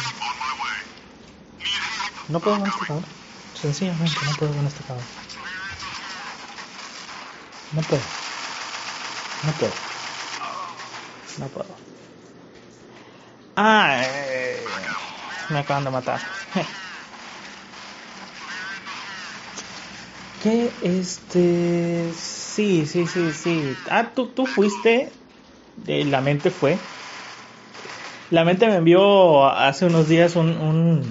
[2.27, 3.05] No puedo con este cabrón.
[3.53, 5.05] Sencillamente no puedo con este cabrón.
[7.73, 8.01] No puedo.
[9.45, 9.73] No puedo.
[11.39, 11.75] No puedo.
[13.55, 14.65] Ah, eh,
[15.49, 16.19] me acaban de matar.
[20.43, 22.11] Que este.
[22.13, 23.77] Sí, sí, sí, sí.
[23.91, 25.13] Ah, tú, tú fuiste.
[25.75, 26.79] De, la mente fue.
[28.31, 31.03] La mente me envió hace unos días un, un,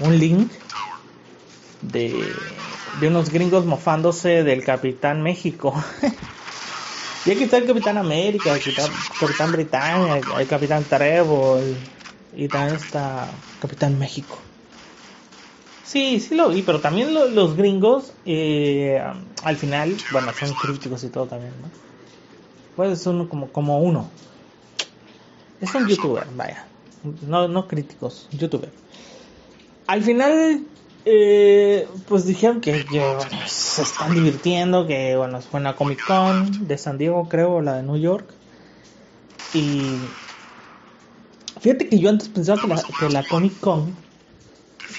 [0.00, 0.50] un link
[1.82, 2.34] de,
[3.00, 5.72] de unos gringos mofándose del Capitán México.
[7.26, 8.90] y aquí está el Capitán América, el Capitán,
[9.20, 11.62] Capitán Britannia, el, Capitán Trevor
[12.36, 13.28] y también está
[13.60, 14.36] Capitán México.
[15.84, 19.00] Sí, sí lo vi, pero también los gringos eh,
[19.44, 21.68] al final, bueno, son críticos y todo también, ¿no?
[22.74, 24.10] Pues son como, como uno.
[25.60, 26.66] Es un youtuber, vaya.
[27.26, 28.70] No, no críticos, youtuber.
[29.86, 30.64] Al final
[31.04, 32.84] eh, pues dijeron que,
[33.46, 37.82] se están divirtiendo, que bueno, fue una Comic Con de San Diego, creo, la de
[37.82, 38.28] New York.
[39.54, 39.96] Y
[41.60, 43.96] fíjate que yo antes pensaba que la, Comic Con,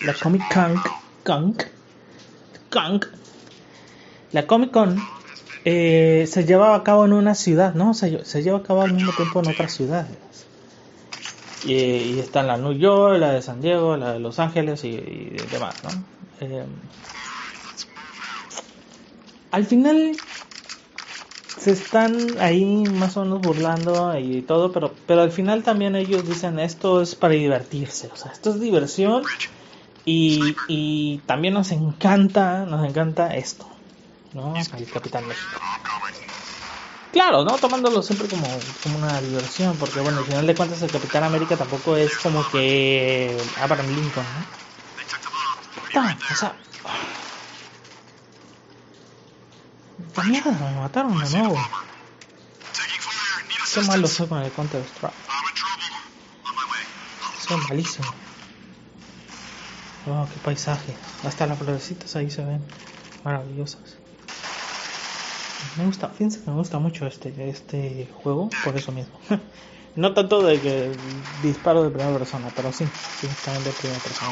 [0.03, 0.81] la Comic Con,
[2.69, 3.01] Con,
[4.31, 4.99] la Comic Con
[5.65, 7.93] eh, se llevaba a cabo en una ciudad, ¿no?
[7.93, 10.17] Se, se lleva a cabo al mismo tiempo en otras ciudades.
[11.63, 14.97] Y, y, están la New York, la de San Diego, la de Los Ángeles y,
[15.51, 15.89] demás, ¿no?
[16.39, 16.65] Eh,
[19.51, 20.15] al final
[21.57, 26.27] se están ahí más o menos burlando y todo, pero, pero al final también ellos
[26.27, 29.23] dicen esto es para divertirse, o sea, esto es diversión
[30.03, 33.67] y, y también nos encanta, nos encanta esto,
[34.33, 34.55] ¿no?
[34.57, 35.61] El Capitán México.
[37.11, 37.57] Claro, ¿no?
[37.57, 38.47] Tomándolo siempre como,
[38.83, 42.47] como una diversión, porque bueno, al final de cuentas el Capitán América tampoco es como
[42.49, 44.25] que Abraham Lincoln,
[45.93, 46.05] ¿no?
[46.31, 46.55] o sea...
[50.15, 50.51] ¡La mierda!
[50.51, 51.57] Me mataron de nuevo.
[53.73, 55.13] Qué malo soy con el Counter Strike.
[57.47, 58.07] Soy malísimo.
[60.07, 60.95] Oh, qué paisaje.
[61.25, 62.61] Hasta las florecitas ahí se ven
[63.23, 64.00] maravillosas.
[65.77, 69.13] Me gusta, fíjense que me gusta mucho este, este juego por eso mismo.
[69.95, 70.91] no tanto de que
[71.41, 72.85] disparo de primera persona, pero sí,
[73.19, 74.31] sí, también de primera persona.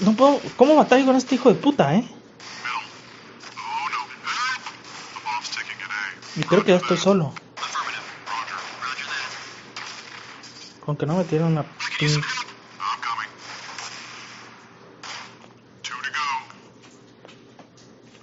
[0.00, 2.04] no puedo, ¿Cómo matar con este hijo de puta, eh?
[6.36, 7.32] Y creo que ya estoy solo.
[10.84, 11.64] Con que no me tiene una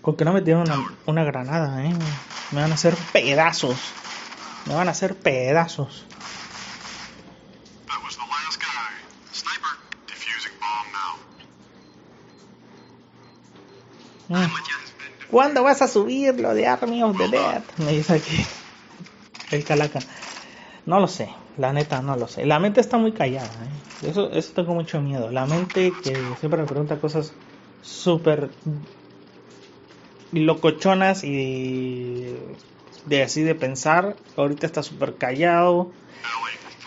[0.02, 1.94] Con que no me dieron una, una granada, ¿eh?
[2.52, 3.78] Me van a hacer pedazos.
[4.66, 6.06] Me van a hacer pedazos.
[14.32, 14.46] Mm.
[15.30, 17.62] ¿Cuándo vas a subir lo de Army of the Dead?
[17.78, 18.46] Me dice aquí
[19.52, 20.00] el calaca.
[20.86, 22.46] No lo sé, la neta no lo sé.
[22.46, 24.08] La mente está muy callada, ¿eh?
[24.10, 25.30] Eso, eso tengo mucho miedo.
[25.32, 27.34] La mente que siempre me pregunta cosas
[27.82, 28.50] súper
[30.40, 32.36] locochonas y
[33.06, 34.16] de así de pensar.
[34.38, 35.92] Ahorita está súper callado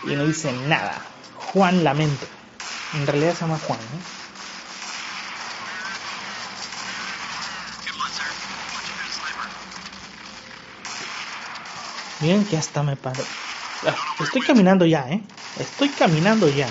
[0.03, 1.01] y no dice nada.
[1.53, 2.25] Juan Lamento.
[2.93, 3.79] En realidad se llama Juan,
[12.21, 13.23] Bien que hasta me paro.
[13.85, 15.21] Ah, estoy caminando ya, ¿eh?
[15.59, 16.67] Estoy caminando ya.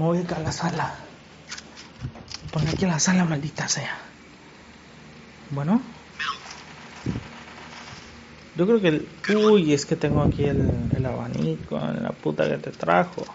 [0.00, 0.94] Me voy a la sala.
[2.50, 3.98] Pon aquí en la sala, maldita sea.
[5.50, 5.82] Bueno.
[8.56, 9.08] Yo creo que el...
[9.36, 13.26] Uy, es que tengo aquí el, el abanico, la puta que te trajo.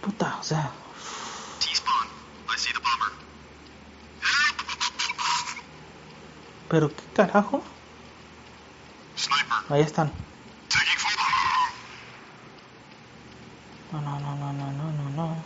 [0.00, 0.70] Puta, o sea.
[6.68, 7.62] Pero qué carajo.
[9.68, 10.12] Ahí están.
[13.92, 15.36] No, no, no, no, no, no, no, no.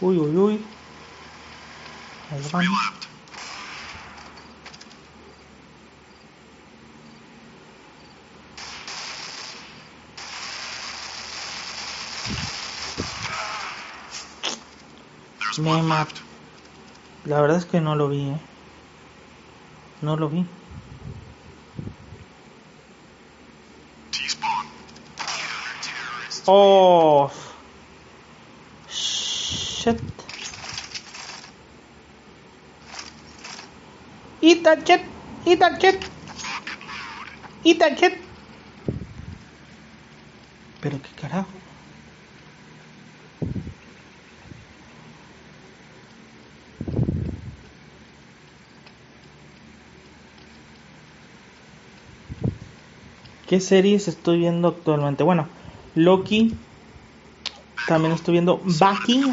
[0.00, 0.64] Uy, uy, uy.
[2.30, 2.91] Ahí van.
[15.72, 16.08] Me mat
[17.24, 18.36] La verdad es que no lo vi, ¿eh?
[20.02, 20.44] No lo vi.
[26.46, 27.30] Oh.
[28.90, 29.98] Shit.
[34.42, 35.00] Eat that shit.
[35.46, 36.04] Eat that shit.
[37.64, 38.18] Eat that shit.
[40.82, 41.62] Pero qué carajo.
[53.52, 55.24] ¿Qué series estoy viendo actualmente?
[55.24, 55.46] Bueno,
[55.94, 56.54] Loki.
[57.86, 59.30] También estoy viendo Baki.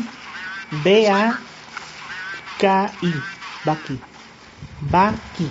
[0.71, 1.37] B-A-K-I.
[3.63, 3.99] Baki.
[4.81, 5.49] Baki.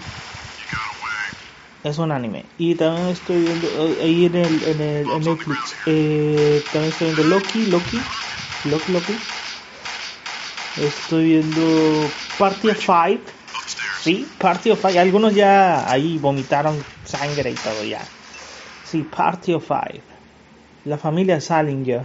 [1.82, 2.44] Es un anime.
[2.58, 5.74] Y también estoy viendo eh, ahí en el, en el Netflix.
[5.86, 8.02] Eh, también estoy viendo Loki, Loki.
[8.66, 9.16] Loki, Loki.
[10.76, 13.20] Estoy viendo Party of Five.
[14.02, 14.98] Sí, Party of Five.
[14.98, 18.06] Algunos ya ahí vomitaron sangre y todo ya.
[18.90, 20.00] Sí, Party of Five.
[20.86, 22.02] La familia Salinger.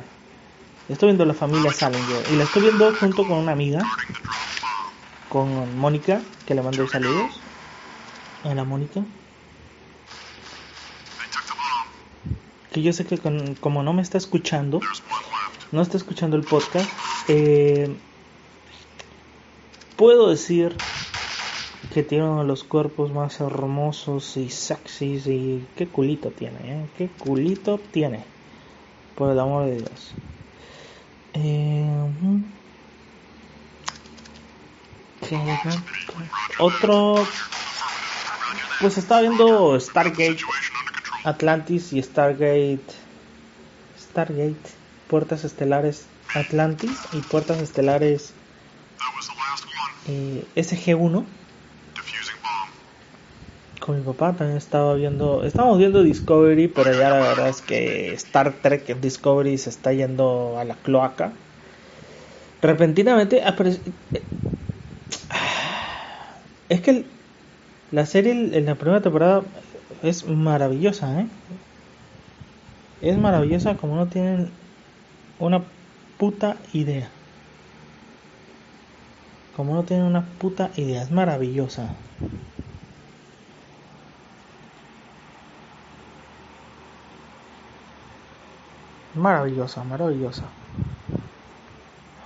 [0.89, 2.25] Estoy viendo la familia Salinger.
[2.29, 3.81] Y la estoy viendo junto con una amiga.
[5.29, 7.39] Con Mónica, que le mando saludos.
[8.43, 9.01] A la Mónica.
[12.73, 13.17] Que yo sé que
[13.61, 14.81] como no me está escuchando,
[15.71, 16.89] no está escuchando el podcast,
[17.29, 17.95] eh,
[19.95, 20.75] puedo decir
[21.93, 26.85] que tiene uno de los cuerpos más hermosos y sexys y qué culito tiene, ¿eh?
[26.97, 28.23] Qué culito tiene.
[29.15, 30.11] Por el amor de Dios.
[31.35, 32.13] Eh,
[36.59, 37.25] otro
[38.79, 40.39] pues estaba viendo Stargate
[41.23, 42.81] Atlantis y Stargate
[43.97, 44.57] Stargate
[45.07, 48.33] Puertas Estelares Atlantis y Puertas Estelares
[50.07, 51.25] eh, SG1
[53.83, 58.13] con mi papá también estaba viendo, estábamos viendo Discovery, pero ya la verdad es que
[58.13, 61.33] Star Trek Discovery se está yendo a la cloaca.
[62.61, 63.43] Repentinamente
[66.69, 67.03] es que
[67.91, 69.43] la serie en la primera temporada
[70.01, 71.25] es maravillosa, ¿eh?
[73.01, 74.49] Es maravillosa como no tienen
[75.39, 75.61] una
[76.17, 77.09] puta idea.
[79.57, 81.89] Como no tienen una puta idea, es maravillosa.
[89.15, 90.51] Maravillosa, maravillosa.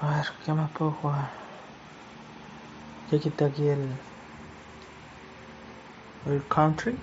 [0.02, 1.30] A ver, ¿qué más puedo jugar?
[3.12, 4.02] Ya quité aquí el.
[6.26, 6.98] El country.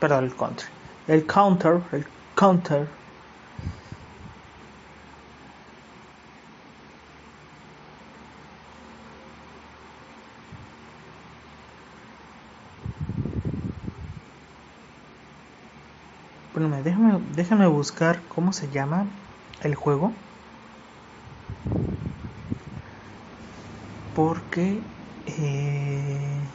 [0.00, 0.66] Perdón, el country.
[1.06, 2.97] El counter, el counter.
[16.58, 19.12] Déjame, déjame buscar cómo se llama
[19.60, 20.16] el juego.
[24.12, 24.82] Porque...
[25.26, 26.48] Eh...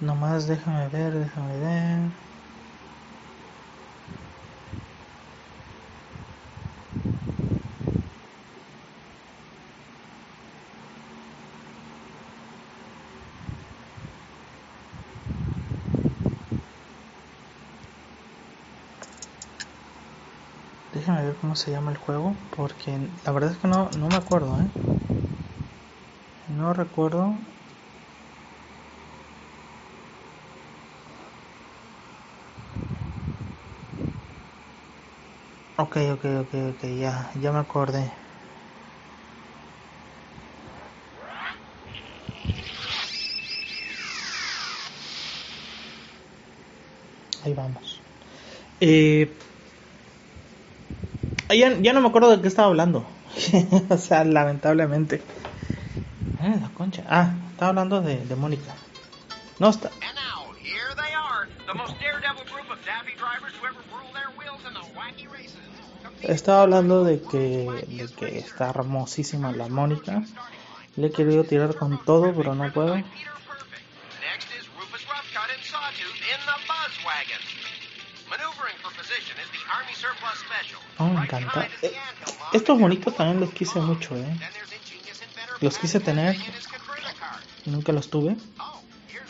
[0.00, 2.29] Nomás déjame ver, déjame ver.
[21.10, 24.16] Déjame ver cómo se llama el juego, porque la verdad es que no, no me
[24.16, 24.70] acuerdo, ¿eh?
[26.48, 27.40] No recuerdo.
[35.84, 38.12] Ok, ok, ok, ok, ya, ya me acordé.
[47.42, 48.04] Ahí vamos.
[48.80, 49.38] Eh,
[51.54, 53.04] ya, ya no me acuerdo de qué estaba hablando.
[53.88, 55.22] o sea, lamentablemente.
[56.42, 57.04] Eh, la concha.
[57.08, 58.74] Ah, estaba hablando de, de Mónica.
[59.58, 59.90] No está.
[66.22, 70.22] Estaba hablando de que, de que está hermosísima la Mónica.
[70.96, 72.96] Le he querido tirar con todo, pero no puedo.
[81.36, 81.68] Encanta.
[81.82, 81.92] Eh,
[82.52, 84.36] estos bonitos también los quise mucho, eh.
[85.60, 86.36] Los quise tener.
[87.66, 88.36] Nunca los tuve.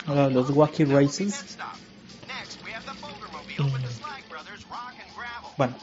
[0.07, 0.49] Los.
[0.49, 1.57] Wacky Races.
[5.57, 5.75] Bueno.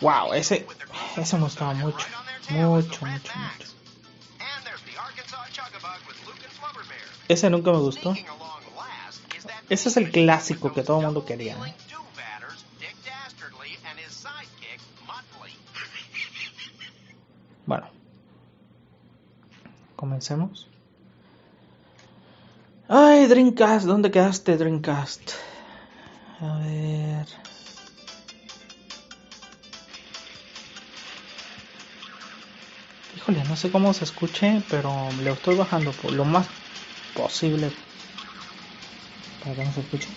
[0.00, 0.66] Wow, ese,
[1.16, 2.06] ese me gustaba mucho.
[2.50, 3.74] Mucho, mucho, mucho.
[7.28, 8.14] Ese nunca me gustó.
[9.70, 11.54] Ese es el clásico que todo el mundo quería.
[11.66, 11.74] ¿eh?
[19.96, 20.68] Comencemos.
[22.88, 25.32] Ay, Dreamcast, ¿dónde quedaste, Dreamcast?
[26.40, 27.26] A ver.
[33.16, 36.46] Híjole, no sé cómo se escuche, pero le estoy bajando por lo más
[37.16, 37.70] posible
[39.42, 40.08] para que no se escuche.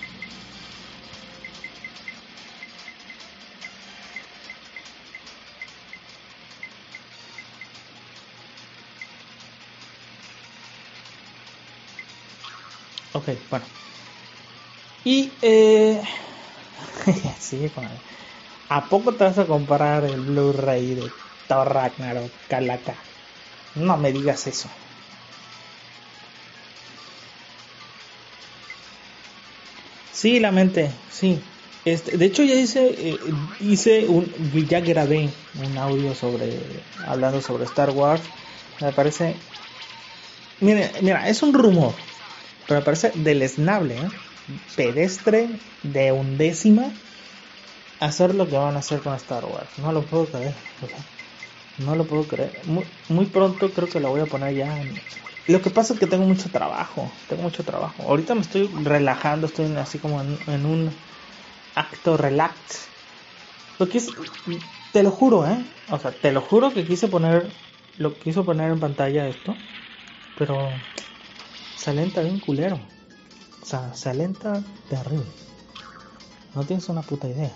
[13.18, 13.68] Ok, bueno.
[15.04, 16.04] Y, eh.
[17.40, 18.02] sigue con
[18.70, 21.14] ¿A poco te vas a comparar el Blu-ray de
[21.48, 23.06] Thor Ragnarok Calaca?
[23.76, 24.72] No me digas eso.
[30.10, 31.44] Sí, la mente, sí.
[31.86, 37.66] Este, de hecho ya hice, eh, hice un, ya grabé un audio sobre, hablando sobre
[37.66, 38.30] Star Wars.
[38.80, 39.40] Me parece,
[40.60, 41.96] mira, es un rumor,
[42.68, 44.12] pero me parece deleznable, ¿eh?
[44.76, 46.94] pedestre de undécima
[48.00, 49.78] hacer lo que van a hacer con Star Wars.
[49.78, 50.56] No lo puedo creer.
[51.78, 52.62] no lo puedo creer.
[52.66, 54.82] Muy, pronto creo que la voy a poner ya.
[54.82, 55.02] en-
[55.48, 57.14] Lo que pasa es que tengo mucho trabajo.
[57.28, 58.04] Tengo mucho trabajo.
[58.04, 59.48] Ahorita me estoy relajando.
[59.48, 60.98] Estoy así como en, un
[61.76, 62.92] acto relax.
[63.80, 64.14] Lo que es,
[64.92, 65.66] te lo juro, ¿eh?
[65.88, 67.54] O sea, te lo juro que quise poner,
[67.98, 69.58] lo quiso poner en pantalla esto,
[70.36, 70.82] pero
[71.78, 72.80] se alenta bien culero.
[73.62, 75.26] O sea, se alenta terrible.
[76.56, 77.56] No tienes una puta idea.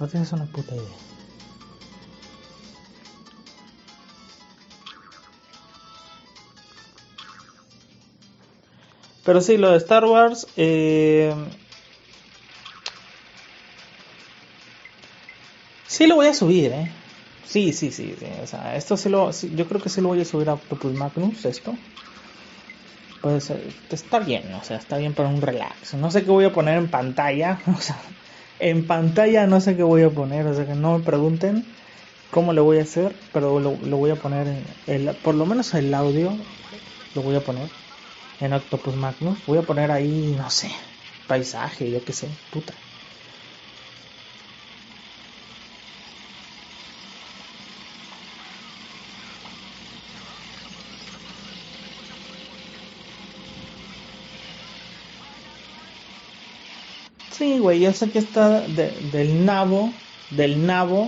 [0.00, 0.96] No tienes una puta idea.
[9.24, 10.48] Pero sí, lo de Star Wars.
[10.56, 11.32] Eh...
[15.86, 16.90] Sí lo voy a subir, ¿eh?
[17.44, 18.26] Sí, sí, sí, sí.
[18.42, 19.30] O sea, esto sí lo...
[19.30, 21.76] yo creo que sí lo voy a subir a Octopus Magnus, esto.
[23.22, 25.94] Pues eh, está bien, o sea, está bien para un relax.
[25.94, 27.58] No sé qué voy a poner en pantalla.
[27.66, 27.96] O sea,
[28.58, 30.46] en pantalla no sé qué voy a poner.
[30.46, 31.64] O sea, que no me pregunten
[32.30, 33.14] cómo lo voy a hacer.
[33.32, 34.64] Pero lo, lo voy a poner en...
[34.86, 36.32] El, por lo menos el audio
[37.14, 37.68] lo voy a poner
[38.40, 39.38] en Octopus Magnus.
[39.46, 40.70] Voy a poner ahí, no sé,
[41.28, 42.74] paisaje, yo qué sé, puta.
[57.52, 61.02] Sí, güey, yo sé que está de- del nabo, del nabo,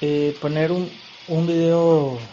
[0.00, 2.28] eh, poner un, un video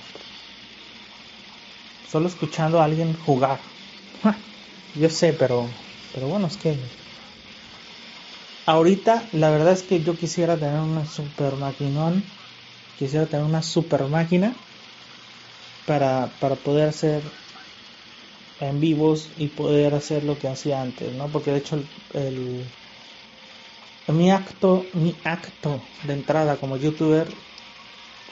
[2.03, 3.75] solo escuchando a alguien jugar.
[4.93, 5.75] Yo sé, pero,
[6.11, 6.91] pero bueno, es que
[8.67, 12.37] ahorita la verdad es que yo quisiera tener una super maquinón,
[12.95, 14.67] quisiera tener una super máquina
[15.85, 17.31] para, para poder hacer
[18.59, 21.31] en vivos y poder hacer lo que hacía antes, ¿no?
[21.31, 22.71] Porque de hecho el,
[24.07, 27.27] mi acto, mi acto de entrada como youtuber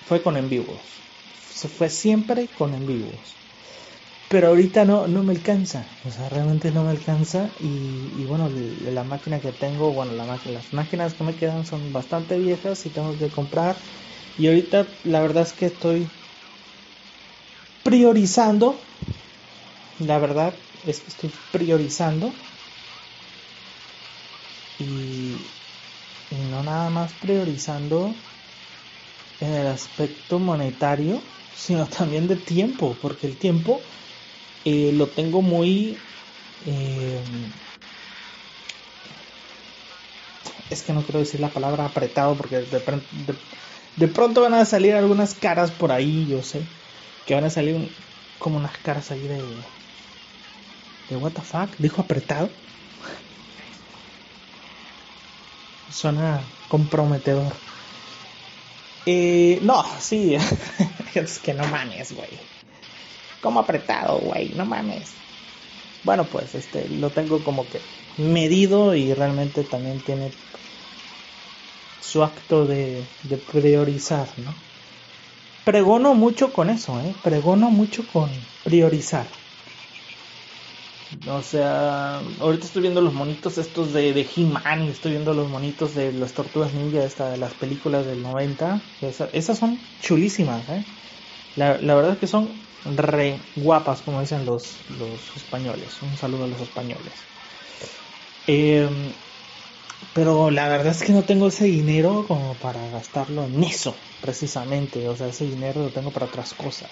[0.06, 1.04] fue con en vivos.
[1.34, 3.40] Se fue siempre con en vivos.
[4.30, 9.04] Pero ahorita no, no me alcanza, o sea, realmente no me alcanza y, bueno, la
[9.04, 13.18] máquina que tengo, bueno, la, las máquinas que me quedan son bastante viejas y tengo
[13.18, 13.78] que comprar.
[14.38, 16.12] Y ahorita la verdad es que estoy
[17.84, 18.82] priorizando
[20.00, 20.54] la verdad
[20.86, 22.32] es que estoy priorizando
[24.80, 25.38] y,
[26.52, 28.14] no nada más priorizando
[29.40, 31.22] en el aspecto monetario,
[31.56, 33.80] sino también de tiempo, porque el tiempo
[34.66, 35.98] eh, lo tengo muy...
[36.66, 37.20] Eh,
[40.70, 42.82] es que no quiero decir la palabra apretado porque de,
[43.98, 46.64] de, pronto van a salir algunas caras por ahí, yo sé,
[47.28, 47.90] que van a salir
[48.40, 49.44] como unas caras ahí de,
[51.14, 52.50] de what the fuck, dijo apretado.
[55.92, 57.54] Suena comprometedor.
[59.06, 60.36] Eh, no, sí,
[61.14, 62.30] es que no mames, güey.
[63.42, 65.12] Como apretado, güey, no mames.
[66.04, 67.80] Bueno, pues este lo tengo como que
[68.18, 70.32] medido y realmente también tiene
[72.02, 74.54] su acto de, de priorizar, ¿no?
[75.64, 77.14] Pregono mucho con eso, ¿eh?
[77.24, 78.30] Pregono mucho con
[78.64, 79.28] priorizar.
[81.28, 85.96] O sea, ahorita estoy viendo los monitos estos de, de He-Man estoy viendo los monitos
[85.96, 88.82] de las tortugas ninja, esta, de las películas del 90.
[89.34, 90.84] esas son chulísimas, ¿eh?
[91.56, 92.50] La, verdad es que son
[92.98, 96.02] re guapas, como dicen los, los españoles.
[96.02, 97.14] Un saludo a los españoles.
[98.48, 98.90] Eh,
[100.14, 105.08] pero la verdad es que no tengo ese dinero como para gastarlo en eso, precisamente.
[105.08, 106.90] O sea, ese dinero lo tengo para otras cosas.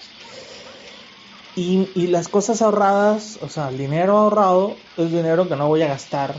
[1.55, 5.87] Y, las cosas ahorradas, o sea, el dinero ahorrado es dinero que no voy a
[5.87, 6.35] gastar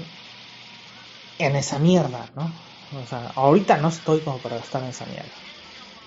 [1.38, 2.50] en esa mierda, ¿no?
[2.98, 5.30] O sea, ahorita no estoy como para gastar en esa mierda.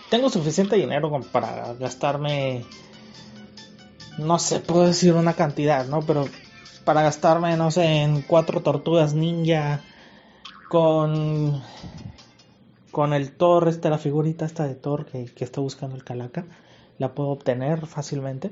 [0.09, 2.65] Tengo suficiente dinero para gastarme,
[4.17, 6.01] no sé, puedo decir una cantidad, ¿no?
[6.01, 6.25] Pero
[6.83, 9.81] para gastarme, no sé, en cuatro tortugas ninja,
[10.67, 11.61] con,
[12.91, 16.45] con el Thor, esta, la figurita esta de Thor que, que está buscando el Calaca,
[16.97, 18.51] la puedo obtener fácilmente.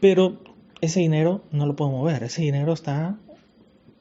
[0.00, 0.38] Pero
[0.80, 3.16] ese dinero no lo puedo mover, ese dinero está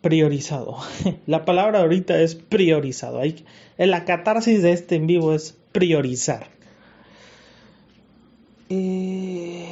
[0.01, 0.77] priorizado.
[1.25, 3.19] La palabra ahorita es priorizado.
[3.19, 3.45] Hay,
[3.77, 6.47] la catarsis de este en vivo es priorizar.
[8.69, 9.65] Eh,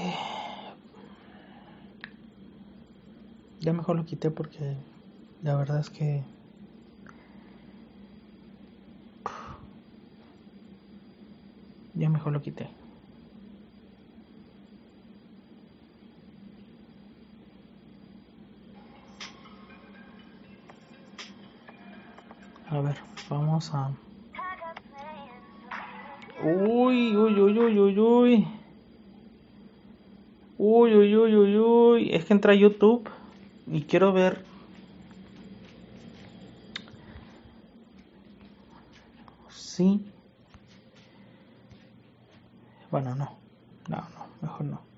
[3.59, 4.75] ya mejor lo quité porque
[5.43, 6.23] la verdad es que
[11.93, 12.69] ya mejor lo quité.
[22.75, 22.97] A ver,
[23.29, 23.89] vamos a...
[26.43, 28.47] Uy, uy, uy, uy, uy, uy.
[30.57, 32.09] Uy, uy, uy, uy, uy.
[32.13, 33.09] Es que entra a YouTube
[33.67, 34.43] y quiero ver...
[39.47, 40.05] Sí.
[42.91, 43.37] Bueno, no.
[43.87, 44.94] No, no, mejor no.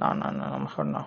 [0.00, 1.06] No, no, no, mejor no.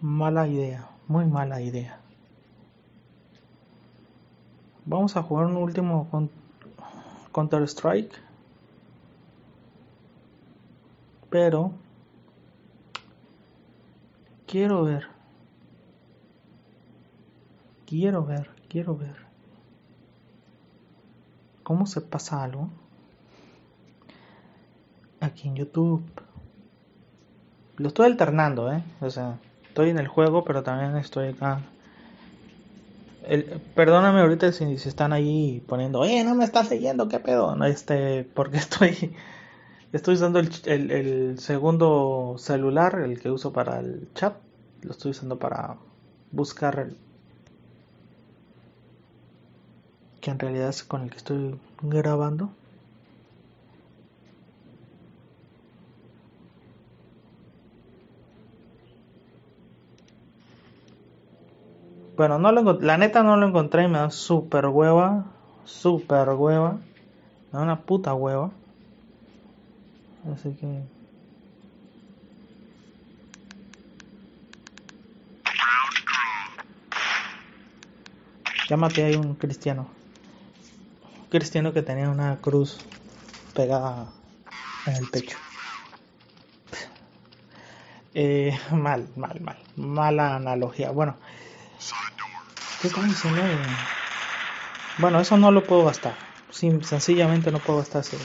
[0.00, 2.00] Mala idea, muy mala idea.
[4.86, 6.08] Vamos a jugar un último
[7.34, 8.14] Counter Strike.
[11.28, 11.72] Pero
[14.46, 15.08] quiero ver.
[17.84, 19.16] Quiero ver, quiero ver.
[21.62, 22.70] ¿Cómo se pasa algo?
[25.24, 26.02] Aquí en YouTube.
[27.76, 28.82] Lo estoy alternando, ¿eh?
[29.00, 31.60] O sea, estoy en el juego, pero también estoy acá.
[33.26, 33.44] El,
[33.74, 37.56] perdóname ahorita si, están ahí poniendo, eh, no me estás siguiendo, qué pedo.
[37.56, 39.14] No, este, porque estoy,
[39.92, 44.34] estoy usando el, el, el, segundo celular, el que uso para el chat.
[44.82, 45.76] Lo estoy usando para
[46.30, 46.96] buscar el,
[50.24, 52.50] que en realidad es con el que estoy grabando.
[62.16, 65.24] Bueno, no lo la neta no lo encontré y me da super hueva.
[65.64, 66.78] Super hueva.
[67.50, 68.50] Me da una puta hueva.
[70.32, 70.82] Así que.
[78.68, 79.88] Ya maté a un cristiano.
[81.20, 82.78] Un cristiano que tenía una cruz
[83.54, 84.06] pegada
[84.86, 85.36] en el pecho.
[88.14, 89.58] Eh, mal, mal, mal.
[89.76, 90.92] Mala analogía.
[90.92, 91.16] Bueno,
[92.84, 93.40] ¿qué estamos diciendo?
[94.98, 96.14] Bueno, eso no lo puedo gastar.
[96.50, 98.18] Sim- sencillamente no puedo gastar ese.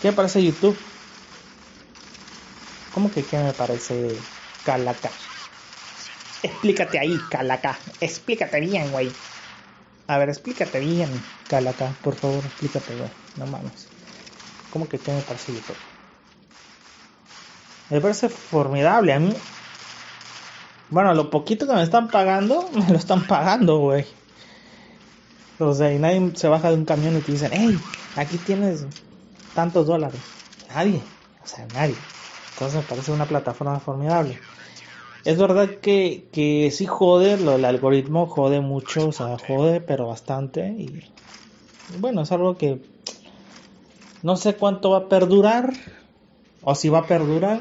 [0.00, 0.76] ¿Qué me parece YouTube?
[2.90, 4.18] ¿Cómo que qué me parece
[4.64, 5.12] Calaca?
[6.42, 7.78] Explícate ahí, Calaca.
[8.00, 9.14] Explícate bien, güey.
[10.08, 11.94] A ver, explícate bien, Calaca.
[12.02, 13.10] Por favor, explícate, güey.
[13.36, 13.86] No mames.
[14.70, 15.78] ¿Cómo que qué me parece YouTube?
[17.88, 19.12] Me parece formidable.
[19.12, 19.36] A mí.
[20.90, 24.06] Bueno, lo poquito que me están pagando, me lo están pagando, güey.
[25.58, 27.78] O sea, y nadie se baja de un camión y te dicen, hey,
[28.16, 28.86] aquí tienes
[29.54, 30.20] tantos dólares.
[30.74, 31.02] Nadie.
[31.42, 31.96] O sea, nadie.
[32.52, 34.38] Entonces me parece una plataforma formidable.
[35.24, 40.06] Es verdad que, que sí jode, lo, el algoritmo jode mucho, o sea, jode, pero
[40.06, 40.68] bastante.
[40.68, 41.02] Y
[41.98, 42.80] bueno, es algo que
[44.22, 45.72] no sé cuánto va a perdurar,
[46.62, 47.60] o si va a perdurar,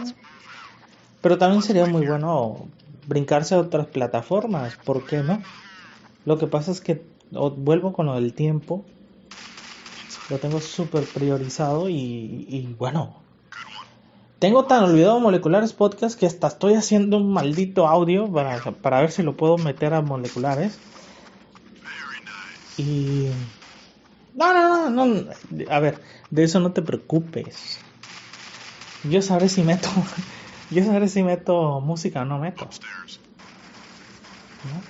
[1.22, 2.68] pero también sería muy bueno
[3.08, 5.42] brincarse a otras plataformas, ¿por qué no?
[6.26, 7.02] Lo que pasa es que
[7.32, 8.86] vuelvo con lo del tiempo,
[10.30, 13.16] lo tengo súper priorizado y, y bueno,
[14.40, 19.12] tengo tan olvidado moleculares podcast que hasta estoy haciendo un maldito audio para, para ver
[19.12, 20.78] si lo puedo meter a moleculares.
[22.78, 23.30] Y...
[24.36, 25.32] No, no, no, no.
[25.72, 26.00] A ver,
[26.30, 27.80] de eso no te preocupes.
[29.04, 29.90] Yo sabré si meto...
[30.70, 32.68] Yo sabré si meto música o no meto.
[34.64, 34.82] ¿no?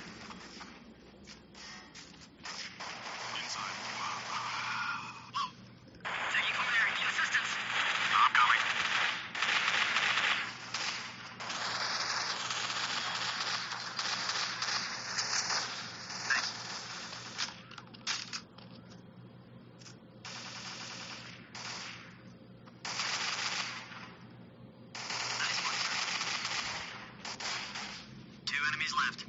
[28.46, 29.24] Two enemies left.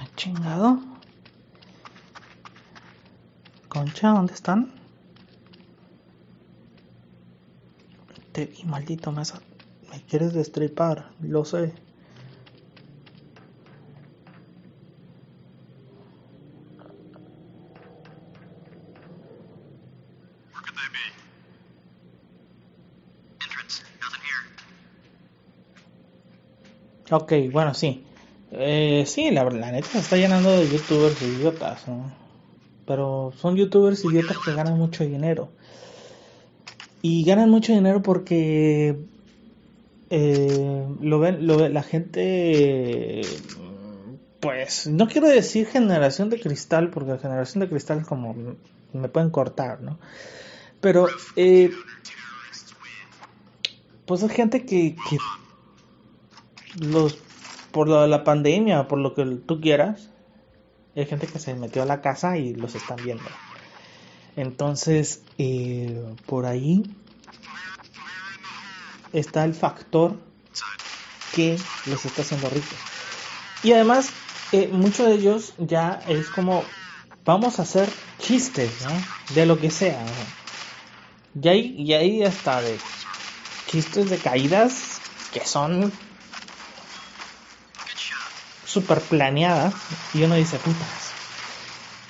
[0.00, 0.78] Ah, Chingado.
[3.68, 4.72] Concha, ¿dónde están?
[8.32, 9.42] Te vi, maldito mesa.
[9.90, 11.74] Me quieres destripar, lo sé.
[27.10, 28.04] Ok, bueno, sí.
[28.50, 32.27] Eh, sí, la, la neta se está llenando de youtubers idiotas, ¿no?
[32.88, 35.50] Pero son youtubers idiotas que ganan mucho dinero.
[37.02, 38.96] Y ganan mucho dinero porque
[40.08, 43.20] eh, lo ven, lo la gente,
[44.40, 48.34] pues, no quiero decir generación de cristal, porque la generación de cristal es como,
[48.94, 49.98] me pueden cortar, ¿no?
[50.80, 51.70] Pero, eh,
[54.06, 55.18] pues es gente que, que
[56.86, 57.18] los
[57.70, 60.08] por la pandemia, por lo que tú quieras,
[61.00, 63.24] hay gente que se metió a la casa y los están viendo.
[64.36, 66.82] Entonces, eh, por ahí
[69.12, 70.18] está el factor
[71.34, 72.78] que los está haciendo ricos.
[73.62, 74.10] Y además,
[74.52, 76.64] eh, muchos de ellos ya es como,
[77.24, 77.88] vamos a hacer
[78.18, 79.34] chistes, ¿no?
[79.34, 80.04] De lo que sea.
[81.40, 82.78] Y hay, y hay hasta de
[83.66, 85.00] chistes de caídas
[85.32, 85.92] que son
[88.68, 89.74] super planeadas
[90.12, 91.12] y uno dice, putas,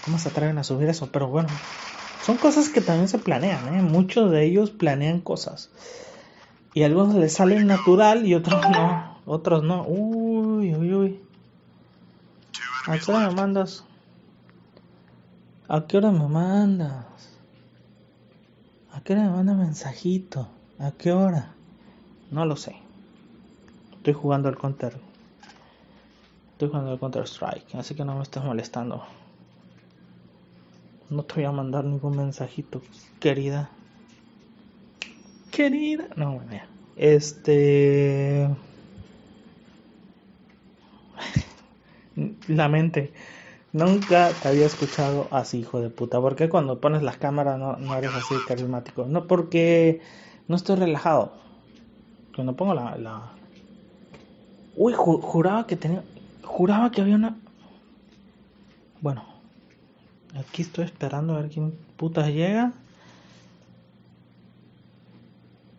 [0.05, 1.09] ¿cómo se atreven a subir eso?
[1.13, 1.49] Pero bueno,
[2.25, 3.83] son cosas que también se planean, ¿eh?
[3.83, 5.71] Muchos de ellos planean cosas.
[6.75, 9.19] Y algunos les salen natural y otros no.
[9.25, 9.85] Otros no.
[9.87, 11.21] Uy, uy, uy.
[12.87, 13.85] ¿A qué hora me mandas?
[15.69, 17.05] ¿A qué hora me mandas?
[18.93, 20.49] ¿A qué hora me manda mensajito?
[20.81, 21.53] ¿A qué hora?
[22.31, 22.77] No lo sé.
[23.93, 25.08] Estoy jugando al counter.
[26.59, 29.03] Estoy jugando al Counter Strike, así que no me estés molestando.
[31.11, 32.83] No te voy a mandar ningún mensajito,
[33.19, 33.73] querida.
[35.51, 36.09] Querida.
[36.17, 36.69] No, ya.
[36.97, 38.49] Este.
[42.49, 43.13] La mente.
[43.73, 46.21] Nunca te había escuchado así, hijo de puta.
[46.21, 49.07] ¿Por qué cuando pones las cámaras no, eres así carismático?
[49.07, 50.01] No, porque
[50.49, 51.35] no estoy relajado.
[52.35, 52.97] Cuando pongo la...
[54.75, 56.05] Uy, ju- juraba que tenía...
[56.49, 57.37] Juraba que había una...
[59.01, 59.25] Bueno.
[60.35, 62.73] Aquí estoy esperando a ver quién putas llega.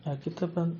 [0.05, 0.79] Aquí heard them.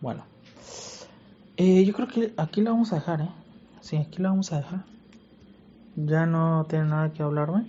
[0.00, 0.24] Bueno.
[1.56, 3.30] Eh, yo creo que aquí la vamos a dejar, ¿eh?
[3.80, 4.97] Sí, aquí la vamos a dejar.
[6.06, 7.66] Ya no tiene nada que hablarme.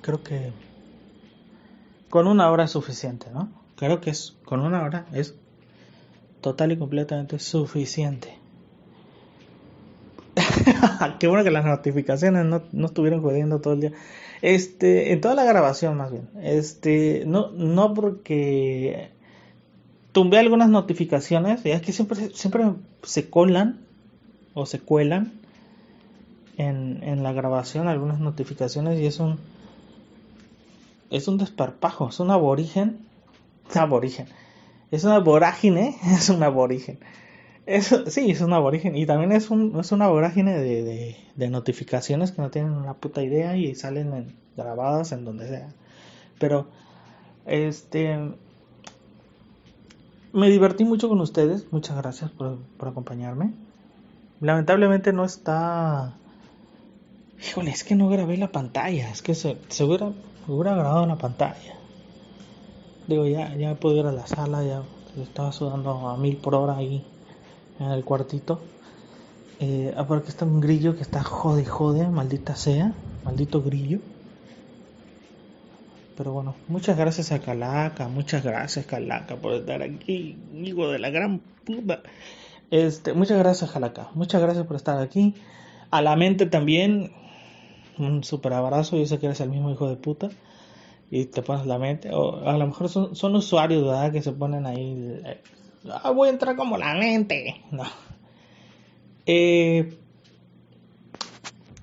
[0.00, 0.52] Creo que
[2.10, 3.50] con una hora es suficiente, ¿no?
[3.74, 5.34] Creo que es con una hora es
[6.40, 8.38] total y completamente suficiente.
[11.18, 13.92] Qué bueno que las notificaciones no, no estuvieron jodiendo todo el día.
[14.42, 16.28] Este, en toda la grabación más bien.
[16.40, 19.13] Este, no, no porque
[20.14, 22.64] tumbé algunas notificaciones, ya que siempre, siempre
[23.04, 23.80] se colan
[24.54, 25.32] o se cuelan
[26.56, 29.38] en, en la grabación algunas notificaciones y es un
[31.10, 32.98] es un desparpajo, es un aborigen,
[33.74, 34.26] aborigen,
[34.90, 36.98] es una vorágine, es un aborigen.
[37.66, 41.48] Es, sí, es un aborigen y también es, un, es una vorágine de, de, de
[41.50, 45.68] notificaciones que no tienen una puta idea y salen en- grabadas en donde sea.
[46.38, 46.68] Pero,
[47.46, 48.18] este,
[50.34, 53.54] me divertí mucho con ustedes, muchas gracias por, por acompañarme.
[54.40, 56.14] Lamentablemente no está...
[57.40, 60.12] Híjole, es que no grabé la pantalla, es que se, se hubiera,
[60.46, 61.74] grabado la pantalla.
[63.06, 64.82] Digo, ya, ya puedo ir a la sala, ya
[65.22, 67.04] estaba sudando a mil por hora ahí
[67.78, 68.60] en el cuartito.
[69.60, 72.92] Eh, aparte está un grillo que está jode jode, maldita sea,
[73.24, 74.00] maldito grillo.
[76.16, 81.10] Pero bueno, muchas gracias a Calaca, muchas gracias Calaca por estar aquí, hijo de la
[81.10, 82.02] gran puta.
[82.70, 85.34] Este, muchas gracias Calaca, muchas gracias por estar aquí.
[85.90, 87.12] A la mente también,
[87.98, 90.28] un super abrazo, yo sé que eres el mismo hijo de puta.
[91.10, 94.10] Y te pones la mente, o a lo mejor son, usuarios, ¿verdad?
[94.10, 95.40] Que se ponen ahí, eh,
[95.90, 97.62] ah, voy a entrar como la mente.
[97.70, 97.84] No.
[99.26, 99.96] Eh,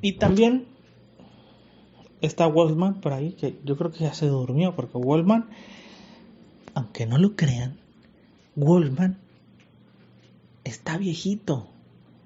[0.02, 0.71] y también
[2.22, 5.50] está Wolfman por ahí, que yo creo que ya se durmió, porque Wolfman,
[6.74, 7.78] aunque no lo crean,
[8.56, 9.18] Wolfman
[10.64, 11.68] está viejito.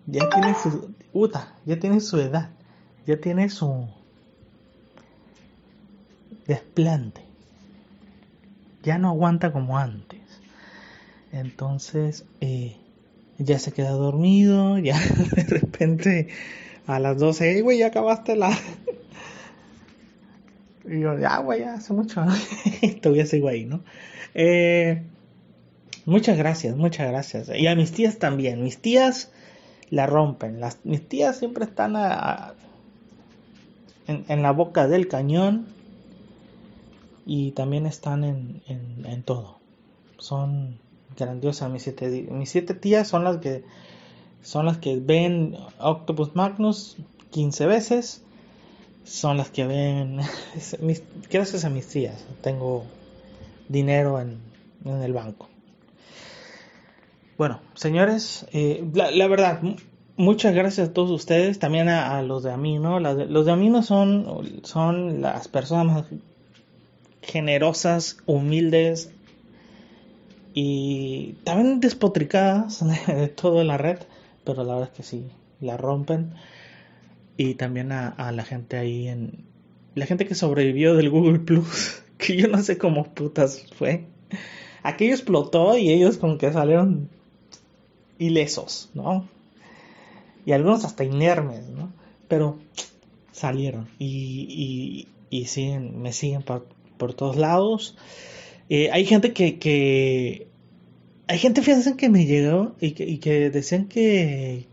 [0.05, 2.51] Ya tiene su, puta, ya tiene su edad,
[3.07, 3.87] ya tiene su
[6.45, 7.21] desplante.
[8.83, 10.21] Ya no aguanta como antes.
[11.31, 12.77] Entonces, eh,
[13.39, 14.99] ya se queda dormido, ya
[15.35, 16.27] de repente
[16.85, 18.55] a las 12, "Ey, güey, ya acabaste la...
[20.87, 22.23] Y yo, ya, güey, hace mucho.
[23.01, 23.81] Todavía sigo ahí, ¿no?
[24.33, 25.01] Eh,
[26.05, 27.49] muchas gracias, muchas gracias.
[27.55, 28.63] Y a mis tías también.
[28.63, 29.31] Mis tías
[29.89, 30.59] la rompen.
[30.59, 32.53] Las, mis tías siempre están a-
[34.07, 35.65] en, la boca del cañón
[37.25, 39.57] y también están en, en, en todo.
[40.19, 40.77] Son
[41.17, 43.63] grandiosas mis siete, mis siete tías son las que
[44.43, 46.97] son las que ven Octopus Magnus
[47.31, 48.21] 15 veces
[49.05, 50.19] son las que ven.
[51.31, 52.83] Gracias a mis tías tengo
[53.69, 54.39] dinero en,
[54.83, 55.47] en el banco.
[57.37, 59.75] Bueno señores eh, la, verdad mu-
[60.17, 64.61] muchas gracias a todos ustedes también a, los de Amino de- los de Amino son
[64.63, 66.05] son las personas más
[67.21, 69.11] generosas humildes
[70.53, 73.99] y también despotricadas de todo en la red,
[74.43, 75.25] pero la verdad es que sí,
[75.59, 76.33] la rompen.
[77.37, 79.45] Y también a, la gente ahí en...
[79.93, 84.05] La gente que sobrevivió del Google Plus, que yo no sé cómo putas fue.
[84.83, 87.09] Aquello explotó y ellos como que salieron
[88.19, 89.27] ilesos, ¿no?
[90.45, 91.91] Y algunos hasta inermes, ¿no?
[92.27, 92.59] Pero
[93.31, 96.67] salieron y, y, y siguen, me siguen por,
[96.97, 97.97] por todos lados.
[98.69, 100.47] Eh, hay gente que, que
[101.27, 104.67] hay gente fíjense que me llegó y que, y que decían que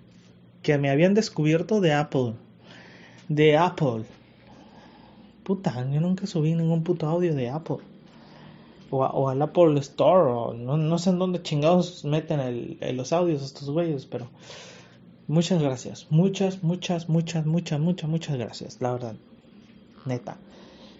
[0.62, 2.34] que me habían descubierto de Apple
[3.35, 4.05] de Apple
[5.45, 7.78] puta yo nunca subí ningún puto audio de Apple
[8.91, 13.70] o, al Apple Store o no, no sé en dónde chingados meten los audios estos
[13.70, 14.28] güeyes pero
[15.28, 19.14] muchas gracias muchas muchas muchas muchas muchas muchas gracias la verdad
[20.05, 20.37] neta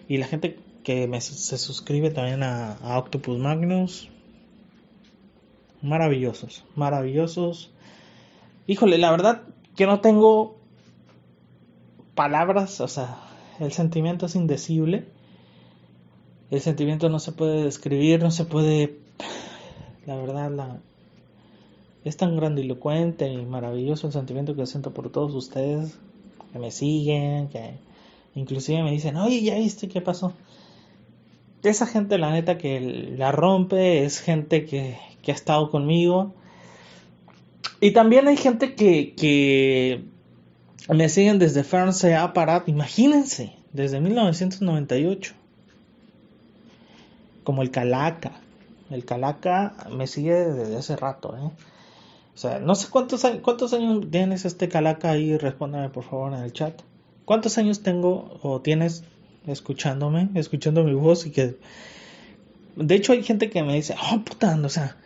[0.07, 4.09] y la gente que se suscribe también a, a Octopus Magnus.
[5.81, 7.71] Maravillosos, maravillosos.
[8.67, 9.43] Híjole, la verdad
[9.75, 10.57] que no tengo
[12.15, 13.17] palabras, o sea,
[13.59, 15.05] el sentimiento es indecible.
[16.51, 18.99] El sentimiento no se puede describir, no se puede...
[20.05, 20.79] La verdad, la,
[22.03, 25.97] es tan grandilocuente y maravilloso el sentimiento que siento por todos ustedes
[26.51, 27.75] que me siguen, que
[28.35, 30.33] inclusive me dicen, oye, ¿ya viste qué pasó?
[31.63, 36.33] esa gente, la neta, que la rompe, es gente que, que ha estado conmigo.
[37.79, 40.03] Y también hay gente que, que
[40.89, 42.33] me siguen desde France a
[42.67, 45.33] imagínense, desde 1998.
[47.43, 48.31] Como el Calaca.
[48.89, 51.51] El Calaca me sigue desde hace rato, ¿eh?
[52.35, 56.39] O sea, no sé cuántos, cuántos años tienes este Calaca ahí, respóndame por favor en
[56.39, 56.81] el chat.
[57.25, 59.03] ¿Cuántos años tengo o tienes
[59.47, 61.57] escuchándome, escuchando mi voz y que...
[62.75, 64.97] De hecho hay gente que me dice, oh puta, o sea,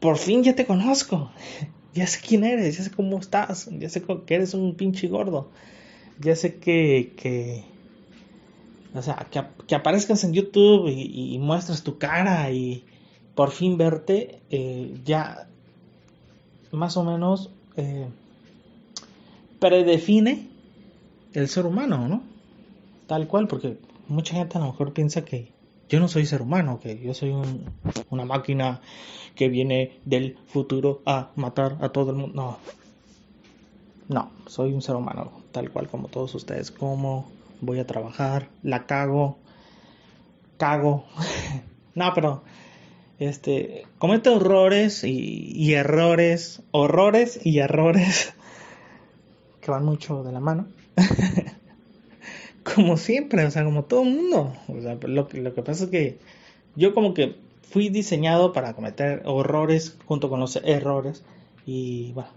[0.00, 1.30] por fin ya te conozco,
[1.94, 5.50] ya sé quién eres, ya sé cómo estás, ya sé que eres un pinche gordo,
[6.20, 7.64] ya sé que, que
[8.94, 9.26] o sea,
[9.66, 12.84] que, aparezcas en YouTube y, muestres tu cara y
[13.34, 15.48] por fin verte, eh, ya
[16.70, 18.08] más o menos eh,
[19.58, 20.48] predefine
[21.32, 22.22] el ser humano, ¿no?
[23.06, 23.76] Tal cual, porque
[24.08, 25.53] mucha gente a lo mejor piensa que
[25.94, 27.32] yo no soy ser humano, que yo soy
[28.10, 28.80] una máquina
[29.36, 32.34] que viene del futuro a matar a todo el mundo.
[32.34, 32.58] No,
[34.08, 36.72] no, soy un ser humano, tal cual como todos ustedes.
[36.72, 37.30] Como
[37.60, 39.38] voy a trabajar, la cago,
[40.58, 41.04] cago.
[41.94, 42.42] no, pero
[43.20, 48.34] este cometo horrores y errores, horrores y errores
[49.60, 50.66] que van mucho de la mano.
[52.74, 54.52] como siempre, o sea, como todo el mundo.
[54.68, 56.18] O sea, lo, lo que pasa es que
[56.76, 61.24] yo como que fui diseñado para cometer horrores junto con los errores
[61.66, 62.30] y bueno.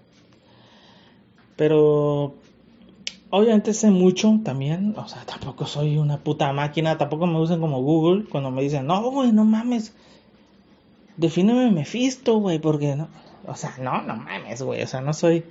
[1.56, 2.36] Pero
[3.30, 7.82] obviamente sé mucho también, o sea, tampoco soy una puta máquina, tampoco me usan como
[7.82, 9.94] Google cuando me dicen, no, güey, no mames,
[11.18, 13.08] defíneme Mephisto, güey, porque no,
[13.46, 15.44] o sea, no, no mames, güey, o sea, no soy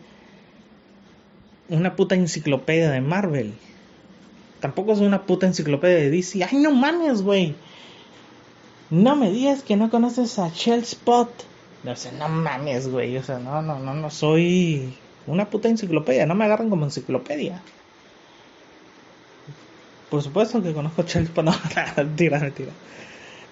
[1.69, 3.55] una puta enciclopedia de Marvel.
[4.61, 6.45] Tampoco soy una puta enciclopedia de DC.
[6.45, 7.55] Ay, no mames, güey.
[8.91, 11.31] No me digas que no conoces a Shell Spot.
[11.87, 13.17] O sea, no mames, güey.
[13.17, 14.95] O sea, no, no, no, no soy
[15.27, 16.27] una puta enciclopedia.
[16.27, 17.61] No me agarran como enciclopedia.
[20.11, 21.45] Por supuesto que conozco a Shell Spot.
[21.45, 21.53] No,
[21.97, 22.73] mentira, mentira.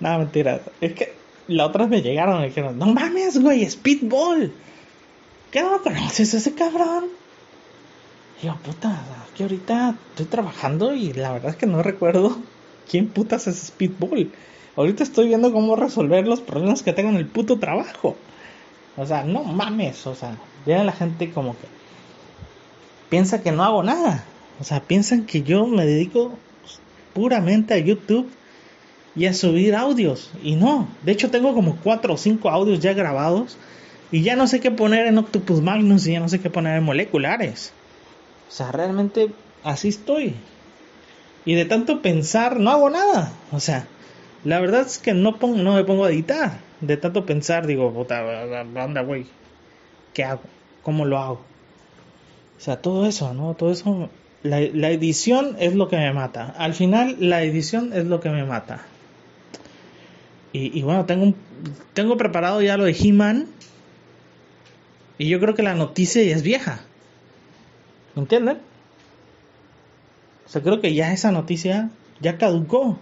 [0.00, 0.60] No, mentira.
[0.80, 1.14] Es que
[1.48, 4.52] la otra me llegaron y dijeron, no mames, güey, Speedball.
[5.50, 7.04] ¿Qué no conoces ese cabrón?
[8.42, 9.02] Y yo, puta,
[9.36, 12.36] que ahorita estoy trabajando y la verdad es que no recuerdo
[12.90, 14.30] quién putas es Speedball.
[14.76, 18.16] Ahorita estoy viendo cómo resolver los problemas que tengo en el puto trabajo.
[18.96, 21.66] O sea, no mames, o sea, vean la gente como que
[23.08, 24.24] piensa que no hago nada.
[24.60, 26.32] O sea, piensan que yo me dedico
[27.12, 28.28] puramente a YouTube
[29.16, 30.30] y a subir audios.
[30.42, 33.56] Y no, de hecho tengo como cuatro o cinco audios ya grabados
[34.10, 36.78] y ya no sé qué poner en Octopus Magnus y ya no sé qué poner
[36.78, 37.72] en moleculares.
[38.48, 39.30] O sea, realmente
[39.62, 40.34] así estoy.
[41.44, 43.32] Y de tanto pensar no hago nada.
[43.52, 43.86] O sea,
[44.44, 46.58] la verdad es que no, pongo, no me pongo a editar.
[46.80, 48.42] De tanto pensar, digo, puta,
[48.76, 49.26] anda, güey.
[50.12, 50.42] ¿Qué hago?
[50.82, 51.40] ¿Cómo lo hago?
[52.56, 53.54] O sea, todo eso, ¿no?
[53.54, 54.10] Todo eso.
[54.42, 56.54] La, la, edición es lo que me mata.
[56.58, 58.84] Al final, la edición es lo que me mata.
[60.52, 61.36] Y, y bueno, tengo, un,
[61.94, 63.48] tengo preparado ya lo de He-Man.
[65.16, 66.80] Y yo creo que la noticia ya es vieja.
[68.14, 68.58] ¿Me entienden?
[70.46, 72.98] O sea, creo que ya esa noticia ya caducó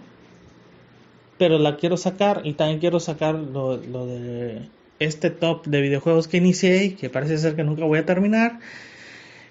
[1.37, 4.61] pero la quiero sacar y también quiero sacar lo, lo, de
[4.99, 8.59] este top de videojuegos que inicié y que parece ser que nunca voy a terminar.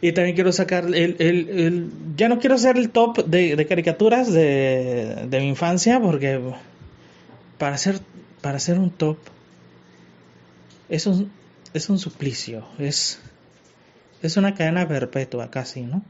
[0.01, 4.32] Y también quiero sacar el, el, ya no quiero hacer el top de, de caricaturas
[4.32, 6.40] de, de, mi infancia porque
[7.59, 8.01] para hacer
[8.40, 9.18] para hacer un top
[10.89, 11.30] es un
[11.74, 13.20] es un suplicio, es
[14.23, 16.03] es una cadena perpetua casi, ¿no?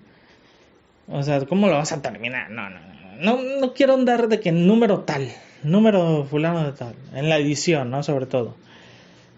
[1.08, 2.50] O sea, ¿cómo lo vas a terminar?
[2.50, 5.28] No, no, no, no, no quiero andar de que número tal,
[5.62, 8.02] número fulano de tal, en la edición, ¿no?
[8.02, 8.56] Sobre todo.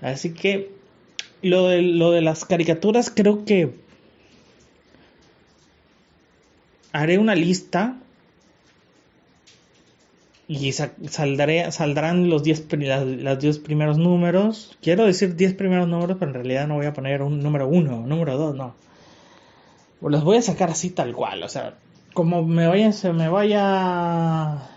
[0.03, 0.71] Así que
[1.43, 3.75] lo de, lo de las caricaturas creo que
[6.93, 7.97] haré una lista
[10.47, 12.67] y saldré, saldrán los 10
[13.23, 14.77] las, diez primeros números.
[14.83, 18.07] Quiero decir 10 primeros números, pero en realidad no voy a poner un número 1,
[18.07, 18.75] número 2, no.
[20.01, 21.75] Los voy a sacar así tal cual, o sea,
[22.13, 24.69] como me vaya, se me vaya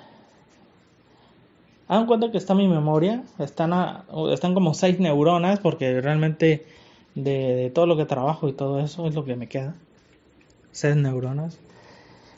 [1.89, 6.65] Hagan cuenta que está mi memoria, están, a, están como seis neuronas porque realmente
[7.15, 9.76] de, de, todo lo que trabajo y todo eso es lo que me queda.
[10.72, 11.60] Seis neuronas.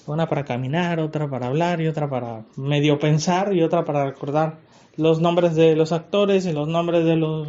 [0.09, 4.57] Una para caminar, otra para hablar y otra para medio pensar y otra para recordar
[4.97, 7.47] los nombres de los actores y los nombres de los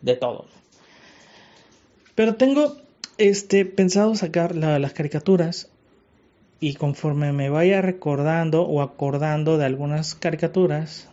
[0.00, 0.46] de todos.
[2.14, 2.76] Pero tengo
[3.18, 5.68] este pensado sacar la, las caricaturas
[6.60, 11.10] y conforme me vaya recordando o acordando de algunas caricaturas,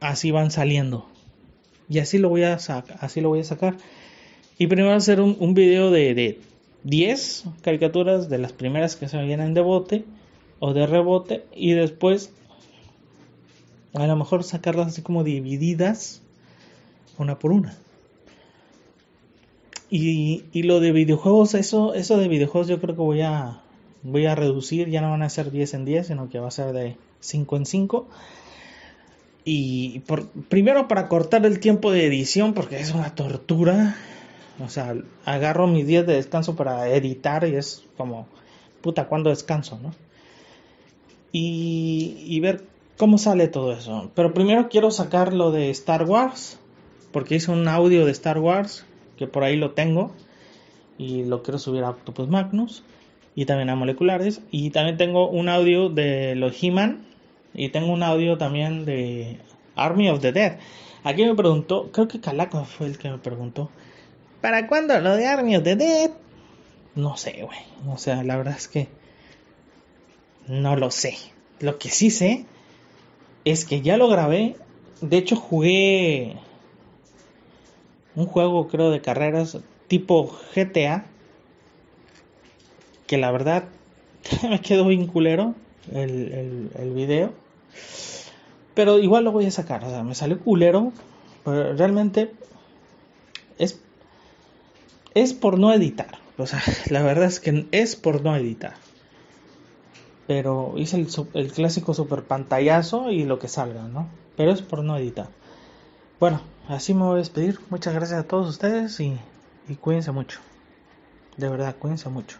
[0.00, 1.06] así van saliendo.
[1.88, 3.76] Y así lo voy a, así lo voy a sacar.
[4.58, 6.40] Y primero hacer un, video de, de
[6.84, 10.04] 10 caricaturas de las primeras que se vienen de bote
[10.58, 12.32] o de rebote y después
[13.94, 16.22] a lo mejor sacarlas así como divididas
[17.18, 17.76] una por una.
[19.90, 23.60] Y, y, lo de videojuegos, eso, eso de videojuegos yo creo que voy a,
[24.04, 26.52] voy a reducir, ya no van a ser 10 en 10, sino que va a
[26.52, 28.08] ser de 5 en 5.
[29.44, 33.96] Y por, primero para cortar el tiempo de edición, porque es una tortura.
[34.62, 38.26] O sea, agarro mis días de descanso para editar y es como,
[38.80, 39.92] puta, ¿cuándo descanso, no?
[41.32, 42.64] Y, y ver
[42.96, 44.10] cómo sale todo eso.
[44.14, 46.58] Pero primero quiero sacar lo de Star Wars,
[47.12, 48.84] porque hice un audio de Star Wars,
[49.16, 50.12] que por ahí lo tengo,
[50.98, 52.82] y lo quiero subir a Octopus Magnus,
[53.34, 57.06] y también a Moleculares, y también tengo un audio de los He-Man,
[57.54, 59.38] y tengo un audio también de
[59.76, 60.58] Army of the Dead.
[61.02, 63.70] Aquí me preguntó, creo que Calaco fue el que me preguntó,
[64.40, 66.10] ¿para cuándo lo de Army of the Dead?
[66.94, 68.88] No sé, güey, o sea, la verdad es que
[70.50, 71.16] no lo sé.
[71.60, 72.44] Lo que sí sé
[73.44, 74.56] es que ya lo grabé.
[75.00, 76.36] De hecho, jugué
[78.16, 81.04] un juego, creo, de carreras tipo GTA.
[83.06, 83.64] Que la verdad
[84.48, 85.54] me quedó bien culero
[85.92, 87.32] el, el, el, video.
[88.74, 89.84] Pero igual lo voy a sacar.
[89.84, 90.92] O sea, me salió culero.
[91.44, 92.32] Pero realmente
[93.58, 93.80] es,
[95.14, 96.18] es por no editar.
[96.38, 98.74] O sea, la verdad es que es por no editar
[100.30, 101.04] pero hice
[101.34, 104.06] el, clásico super pantallazo y lo que salga, ¿no?
[104.36, 105.26] Pero es por no editar.
[106.20, 107.58] Bueno, así me voy a despedir.
[107.68, 109.18] Muchas gracias a todos ustedes y,
[109.68, 110.38] y cuídense mucho.
[111.36, 112.38] De verdad, cuídense mucho.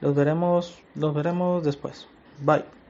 [0.00, 2.06] Los veremos, los veremos después.
[2.38, 2.81] Bye.